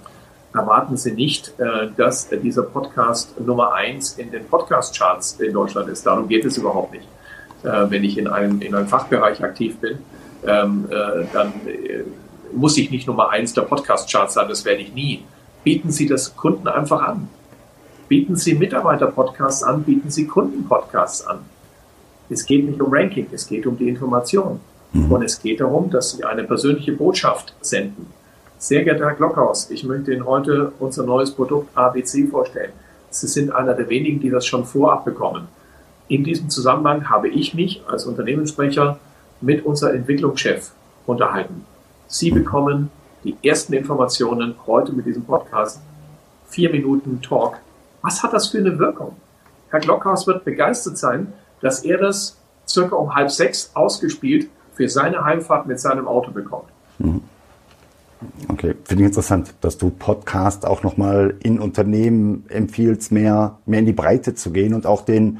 Erwarten 0.53 0.97
Sie 0.97 1.13
nicht, 1.13 1.53
äh, 1.59 1.89
dass 1.97 2.29
dieser 2.29 2.63
Podcast 2.63 3.39
Nummer 3.39 3.73
eins 3.73 4.19
in 4.19 4.29
den 4.29 4.45
Podcast-Charts 4.45 5.39
in 5.39 5.51
Deutschland 5.51 5.89
ist. 5.89 6.05
Darum 6.05 6.27
geht 6.27 6.45
es 6.45 6.57
überhaupt 6.57 6.93
nicht. 6.93 7.07
Äh, 7.63 7.89
wenn 7.89 8.03
ich 8.03 8.19
in 8.19 8.27
einem, 8.27 8.61
in 8.61 8.75
einem 8.75 8.87
Fachbereich 8.87 9.43
aktiv 9.43 9.77
bin, 9.77 9.97
ähm, 10.45 10.89
dann 11.31 11.53
muss 12.55 12.77
ich 12.77 12.91
nicht 12.91 13.07
Nummer 13.07 13.29
eins 13.29 13.53
der 13.53 13.63
Podcast-Charts 13.63 14.35
sein, 14.35 14.47
das 14.47 14.65
werde 14.65 14.81
ich 14.81 14.93
nie. 14.93 15.23
Bieten 15.63 15.91
Sie 15.91 16.07
das 16.07 16.35
Kunden 16.35 16.67
einfach 16.67 17.01
an. 17.01 17.29
Bieten 18.07 18.35
Sie 18.35 18.53
Mitarbeiter-Podcasts 18.55 19.63
an, 19.63 19.83
bieten 19.83 20.09
Sie 20.09 20.27
Kunden-Podcasts 20.27 21.25
an. 21.25 21.39
Es 22.29 22.45
geht 22.45 22.65
nicht 22.65 22.81
um 22.81 22.91
Ranking, 22.91 23.27
es 23.31 23.47
geht 23.47 23.65
um 23.65 23.77
die 23.77 23.87
Information. 23.87 24.59
Mhm. 24.93 25.11
Und 25.11 25.23
es 25.23 25.41
geht 25.41 25.61
darum, 25.61 25.89
dass 25.89 26.11
Sie 26.11 26.23
eine 26.23 26.43
persönliche 26.43 26.93
Botschaft 26.93 27.53
senden. 27.61 28.07
Sehr 28.57 28.83
geehrter 28.83 29.05
Herr 29.05 29.15
Glockhaus, 29.15 29.69
ich 29.71 29.83
möchte 29.83 30.13
Ihnen 30.13 30.25
heute 30.25 30.71
unser 30.79 31.03
neues 31.03 31.31
Produkt 31.31 31.75
ABC 31.77 32.27
vorstellen. 32.27 32.71
Sie 33.09 33.27
sind 33.27 33.51
einer 33.51 33.73
der 33.73 33.89
wenigen, 33.89 34.19
die 34.19 34.29
das 34.29 34.45
schon 34.45 34.65
vorab 34.65 35.05
bekommen. 35.05 35.47
In 36.07 36.23
diesem 36.23 36.49
Zusammenhang 36.49 37.09
habe 37.09 37.29
ich 37.29 37.53
mich 37.53 37.83
als 37.87 38.05
Unternehmenssprecher 38.05 38.99
mit 39.41 39.65
unser 39.65 39.93
Entwicklungschef 39.93 40.71
unterhalten. 41.05 41.65
Sie 42.13 42.29
bekommen 42.29 42.91
die 43.23 43.35
ersten 43.41 43.73
Informationen 43.73 44.53
heute 44.67 44.93
mit 44.93 45.07
diesem 45.07 45.23
Podcast. 45.23 45.81
Vier 46.47 46.69
Minuten 46.69 47.23
Talk. 47.23 47.57
Was 48.03 48.21
hat 48.21 48.33
das 48.33 48.49
für 48.49 48.59
eine 48.59 48.77
Wirkung? 48.77 49.15
Herr 49.71 49.79
Glockhaus 49.79 50.27
wird 50.27 50.45
begeistert 50.45 50.99
sein, 50.99 51.33
dass 51.61 51.83
er 51.83 51.97
das 51.97 52.37
circa 52.67 52.97
um 52.97 53.15
halb 53.15 53.31
sechs 53.31 53.71
ausgespielt 53.73 54.47
für 54.75 54.87
seine 54.89 55.25
Heimfahrt 55.25 55.65
mit 55.65 55.79
seinem 55.79 56.07
Auto 56.07 56.29
bekommt. 56.29 56.69
Mhm. 56.99 57.21
Okay, 58.47 58.75
finde 58.83 59.05
ich 59.05 59.07
interessant, 59.07 59.55
dass 59.61 59.79
du 59.79 59.89
Podcast 59.89 60.67
auch 60.67 60.83
nochmal 60.83 61.33
in 61.41 61.59
Unternehmen 61.59 62.45
empfiehlst, 62.47 63.11
mehr, 63.11 63.57
mehr 63.65 63.79
in 63.79 63.87
die 63.87 63.91
Breite 63.91 64.35
zu 64.35 64.51
gehen 64.51 64.75
und 64.75 64.85
auch 64.85 65.01
den, 65.01 65.39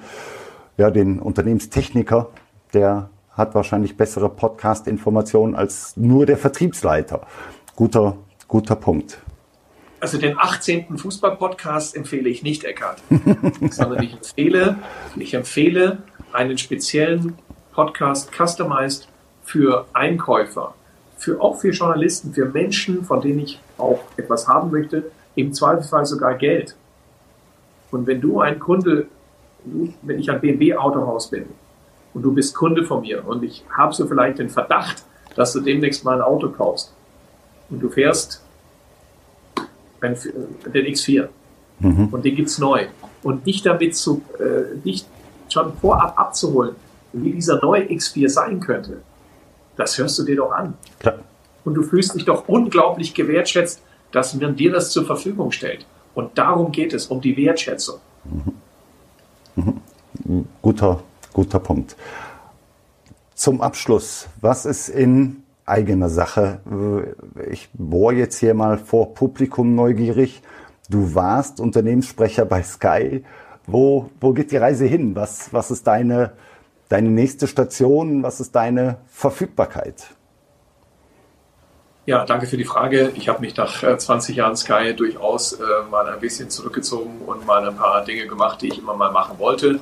ja, 0.78 0.90
den 0.90 1.20
Unternehmenstechniker, 1.20 2.30
der 2.74 3.12
hat 3.34 3.56
wahrscheinlich 3.56 3.98
bessere 3.98 4.30
Podcast-Informationen 4.30 5.56
als 5.56 5.98
nur 5.98 6.26
der 6.26 6.38
Vertriebsleiter. 6.38 7.26
Guter, 7.76 8.18
guter 8.48 8.76
Punkt. 8.76 9.20
Also 10.00 10.18
den 10.18 10.38
18. 10.38 10.98
Fußball-Podcast 10.98 11.96
empfehle 11.96 12.30
ich 12.30 12.44
nicht, 12.44 12.66
Eckart, 12.66 13.02
sondern 13.72 14.04
ich 14.04 14.14
empfehle, 14.14 14.76
ich 15.16 15.34
empfehle 15.34 16.04
einen 16.34 16.58
speziellen 16.58 17.38
Podcast 17.72 18.32
customized 18.34 19.08
für 19.44 19.86
Einkäufer, 19.94 20.76
für, 21.18 21.42
auch 21.42 21.60
für 21.60 21.70
Journalisten, 21.70 22.34
für 22.34 22.46
Menschen, 22.46 23.06
von 23.06 23.22
denen 23.22 23.40
ich 23.40 23.60
auch 23.78 24.02
etwas 24.18 24.48
haben 24.48 24.72
möchte, 24.72 25.12
im 25.36 25.54
Zweifelsfall 25.54 26.06
sogar 26.06 26.36
Geld. 26.36 26.76
Und 27.90 28.06
wenn 28.06 28.22
du 28.22 28.42
ein 28.42 28.60
Kunde, 28.60 29.08
wenn 29.64 30.20
ich 30.20 30.30
ein 30.30 30.42
BMW 30.42 30.76
Autohaus 30.76 31.30
bin 31.30 31.46
und 32.14 32.22
du 32.22 32.34
bist 32.34 32.56
Kunde 32.56 32.84
von 32.84 33.02
mir 33.02 33.26
und 33.28 33.44
ich 33.44 33.64
habe 33.76 33.94
so 33.94 34.08
vielleicht 34.08 34.40
den 34.40 34.50
Verdacht, 34.50 35.04
dass 35.36 35.54
du 35.54 35.62
demnächst 35.62 36.04
mal 36.04 36.16
ein 36.16 36.22
Auto 36.22 36.50
kaufst 36.50 36.94
und 37.70 37.80
du 37.80 37.90
fährst 37.90 38.42
den 40.02 40.16
X4 40.16 41.28
mhm. 41.80 42.08
und 42.12 42.26
den 42.26 42.36
gibt's 42.36 42.60
neu 42.60 42.88
und 43.24 43.48
dich 43.48 43.62
damit 43.62 43.96
zu, 43.96 44.22
äh, 44.38 44.78
dich 44.84 45.06
schon 45.50 45.74
vorab 45.78 46.20
abzuholen, 46.20 46.76
wie 47.14 47.32
dieser 47.32 47.60
neue 47.62 47.84
X4 47.84 48.28
sein 48.30 48.60
könnte, 48.60 49.02
das 49.78 49.98
hörst 49.98 50.20
du 50.20 50.24
dir 50.24 50.38
doch 50.38 50.52
an. 50.52 50.74
Klar. 51.00 51.20
Und 51.64 51.76
du 51.76 51.84
fühlst 51.84 52.16
dich 52.16 52.26
doch 52.26 52.48
unglaublich 52.48 53.14
gewertschätzt, 53.14 53.82
dass 54.12 54.34
man 54.34 54.56
dir 54.56 54.72
das 54.72 54.92
zur 54.92 55.06
Verfügung 55.06 55.52
stellt. 55.52 55.86
Und 56.14 56.38
darum 56.38 56.72
geht 56.72 56.94
es, 56.94 57.08
um 57.08 57.22
die 57.22 57.36
Wertschätzung. 57.38 58.00
Mhm. 59.56 59.82
Mhm. 60.26 60.46
Guter, 60.62 61.04
guter 61.34 61.60
Punkt. 61.60 61.96
Zum 63.36 63.62
Abschluss, 63.62 64.28
was 64.42 64.66
ist 64.66 64.90
in 64.90 65.44
eigener 65.66 66.10
Sache? 66.10 66.60
Ich 67.50 67.70
bohre 67.74 68.14
jetzt 68.14 68.38
hier 68.38 68.54
mal 68.54 68.78
vor 68.78 69.14
Publikum 69.14 69.76
neugierig. 69.76 70.42
Du 70.90 71.16
warst 71.16 71.60
Unternehmenssprecher 71.60 72.46
bei 72.46 72.62
Sky. 72.64 73.24
Wo, 73.66 74.10
wo 74.20 74.34
geht 74.34 74.52
die 74.52 74.58
Reise 74.58 74.86
hin? 74.86 75.16
Was, 75.16 75.54
was 75.54 75.72
ist 75.72 75.88
deine, 75.88 76.34
deine 76.90 77.10
nächste 77.10 77.48
Station? 77.48 78.24
Was 78.24 78.40
ist 78.40 78.54
deine 78.56 78.98
Verfügbarkeit? 79.08 80.14
Ja, 82.06 82.26
danke 82.26 82.48
für 82.48 82.58
die 82.58 82.66
Frage. 82.66 83.14
Ich 83.16 83.30
habe 83.30 83.40
mich 83.40 83.56
nach 83.56 83.98
20 83.98 84.36
äh, 84.36 84.40
Jahren 84.40 84.58
Sky 84.58 84.94
durchaus 84.94 85.54
äh, 85.54 85.64
mal 85.90 86.06
ein 86.06 86.20
bisschen 86.20 86.50
zurückgezogen 86.50 87.22
und 87.26 87.46
mal 87.46 87.66
ein 87.66 87.78
paar 87.78 88.04
Dinge 88.04 88.28
gemacht, 88.28 88.62
die 88.62 88.68
ich 88.68 88.80
immer 88.80 88.94
mal 88.94 89.12
machen 89.12 89.40
wollte. 89.40 89.80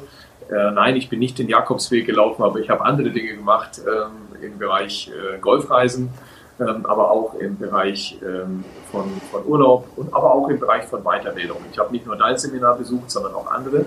Äh, 0.52 0.72
nein, 0.72 0.98
ich 0.98 1.10
bin 1.10 1.20
nicht 1.20 1.40
den 1.40 1.48
Jakobsweg 1.48 2.06
gelaufen, 2.06 2.44
aber 2.44 2.60
ich 2.60 2.70
habe 2.70 2.84
andere 2.84 3.10
Dinge 3.10 3.36
gemacht 3.36 3.82
ähm, 3.88 4.44
im 4.44 4.58
Bereich 4.58 5.10
äh, 5.10 5.40
Golfreisen, 5.40 6.10
ähm, 6.60 6.86
aber 6.86 7.10
auch 7.10 7.36
im 7.36 7.58
Bereich 7.58 8.20
ähm, 8.22 8.66
von, 8.92 9.06
von 9.32 9.46
Urlaub 9.46 9.88
und 9.96 10.14
aber 10.14 10.36
auch 10.36 10.50
im 10.50 10.60
Bereich 10.60 10.84
von 10.84 11.04
Weiterbildung. 11.04 11.58
Ich 11.72 11.80
habe 11.80 11.92
nicht 11.94 12.06
nur 12.06 12.18
dein 12.18 12.38
Seminar 12.38 12.78
besucht, 12.78 13.10
sondern 13.10 13.34
auch 13.34 13.50
andere 13.50 13.86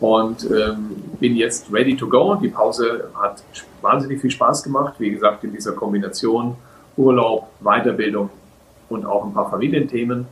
und 0.00 0.48
ähm, 0.50 0.94
bin 1.18 1.34
jetzt 1.36 1.72
ready 1.72 1.96
to 1.96 2.06
go. 2.06 2.34
Die 2.36 2.48
Pause 2.48 3.10
hat 3.14 3.42
wahnsinnig 3.80 4.20
viel 4.20 4.30
Spaß 4.30 4.62
gemacht. 4.62 4.94
Wie 4.98 5.10
gesagt, 5.10 5.42
in 5.44 5.52
dieser 5.52 5.72
Kombination 5.72 6.56
Urlaub, 6.96 7.48
Weiterbildung 7.60 8.30
und 8.88 9.06
auch 9.06 9.24
ein 9.24 9.32
paar 9.32 9.50
Familienthemen. 9.50 10.26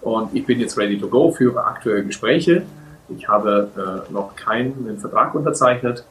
Und 0.00 0.34
ich 0.34 0.44
bin 0.44 0.60
jetzt 0.60 0.76
ready 0.76 0.98
to 0.98 1.08
go, 1.08 1.30
führe 1.30 1.64
aktuelle 1.64 2.04
Gespräche. 2.04 2.62
Ich 3.08 3.28
habe 3.28 3.70
äh, 3.76 4.12
noch 4.12 4.36
keinen 4.36 4.98
Vertrag 4.98 5.34
unterzeichnet. 5.34 6.04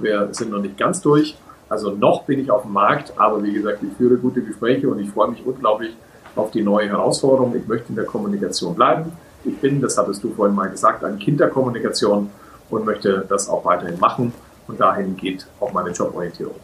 Wir 0.00 0.28
sind 0.32 0.50
noch 0.50 0.60
nicht 0.60 0.76
ganz 0.76 1.00
durch. 1.00 1.36
Also 1.68 1.90
noch 1.90 2.24
bin 2.24 2.38
ich 2.38 2.50
auf 2.50 2.62
dem 2.62 2.72
Markt, 2.72 3.14
aber 3.16 3.42
wie 3.42 3.52
gesagt, 3.52 3.82
ich 3.82 3.96
führe 3.96 4.16
gute 4.16 4.42
Gespräche 4.42 4.88
und 4.88 4.98
ich 4.98 5.10
freue 5.10 5.30
mich 5.30 5.44
unglaublich 5.44 5.96
auf 6.36 6.50
die 6.50 6.62
neue 6.62 6.88
Herausforderung. 6.88 7.54
Ich 7.56 7.66
möchte 7.66 7.88
in 7.88 7.96
der 7.96 8.04
Kommunikation 8.04 8.74
bleiben. 8.74 9.12
Ich 9.44 9.56
bin, 9.58 9.80
das 9.80 9.96
hattest 9.96 10.22
du 10.22 10.32
vorhin 10.32 10.54
mal 10.54 10.68
gesagt, 10.68 11.02
ein 11.04 11.18
Kind 11.18 11.40
der 11.40 11.48
Kommunikation 11.48 12.30
und 12.70 12.84
möchte 12.84 13.24
das 13.28 13.48
auch 13.48 13.64
weiterhin 13.64 13.98
machen. 13.98 14.32
Und 14.68 14.80
dahin 14.80 15.16
geht 15.16 15.46
auch 15.60 15.72
meine 15.72 15.90
Joborientierung. 15.90 16.54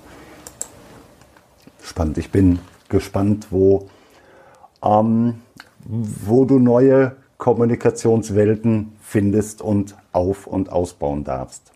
Spannend. 1.82 2.18
Ich 2.18 2.30
bin 2.30 2.58
gespannt, 2.88 3.48
wo, 3.50 3.88
ähm, 4.82 5.40
wo 5.84 6.44
du 6.44 6.58
neue 6.58 7.16
Kommunikationswelten 7.38 8.92
findest 9.10 9.62
und 9.62 9.96
auf- 10.12 10.46
und 10.46 10.70
ausbauen 10.70 11.24
darfst. 11.24 11.72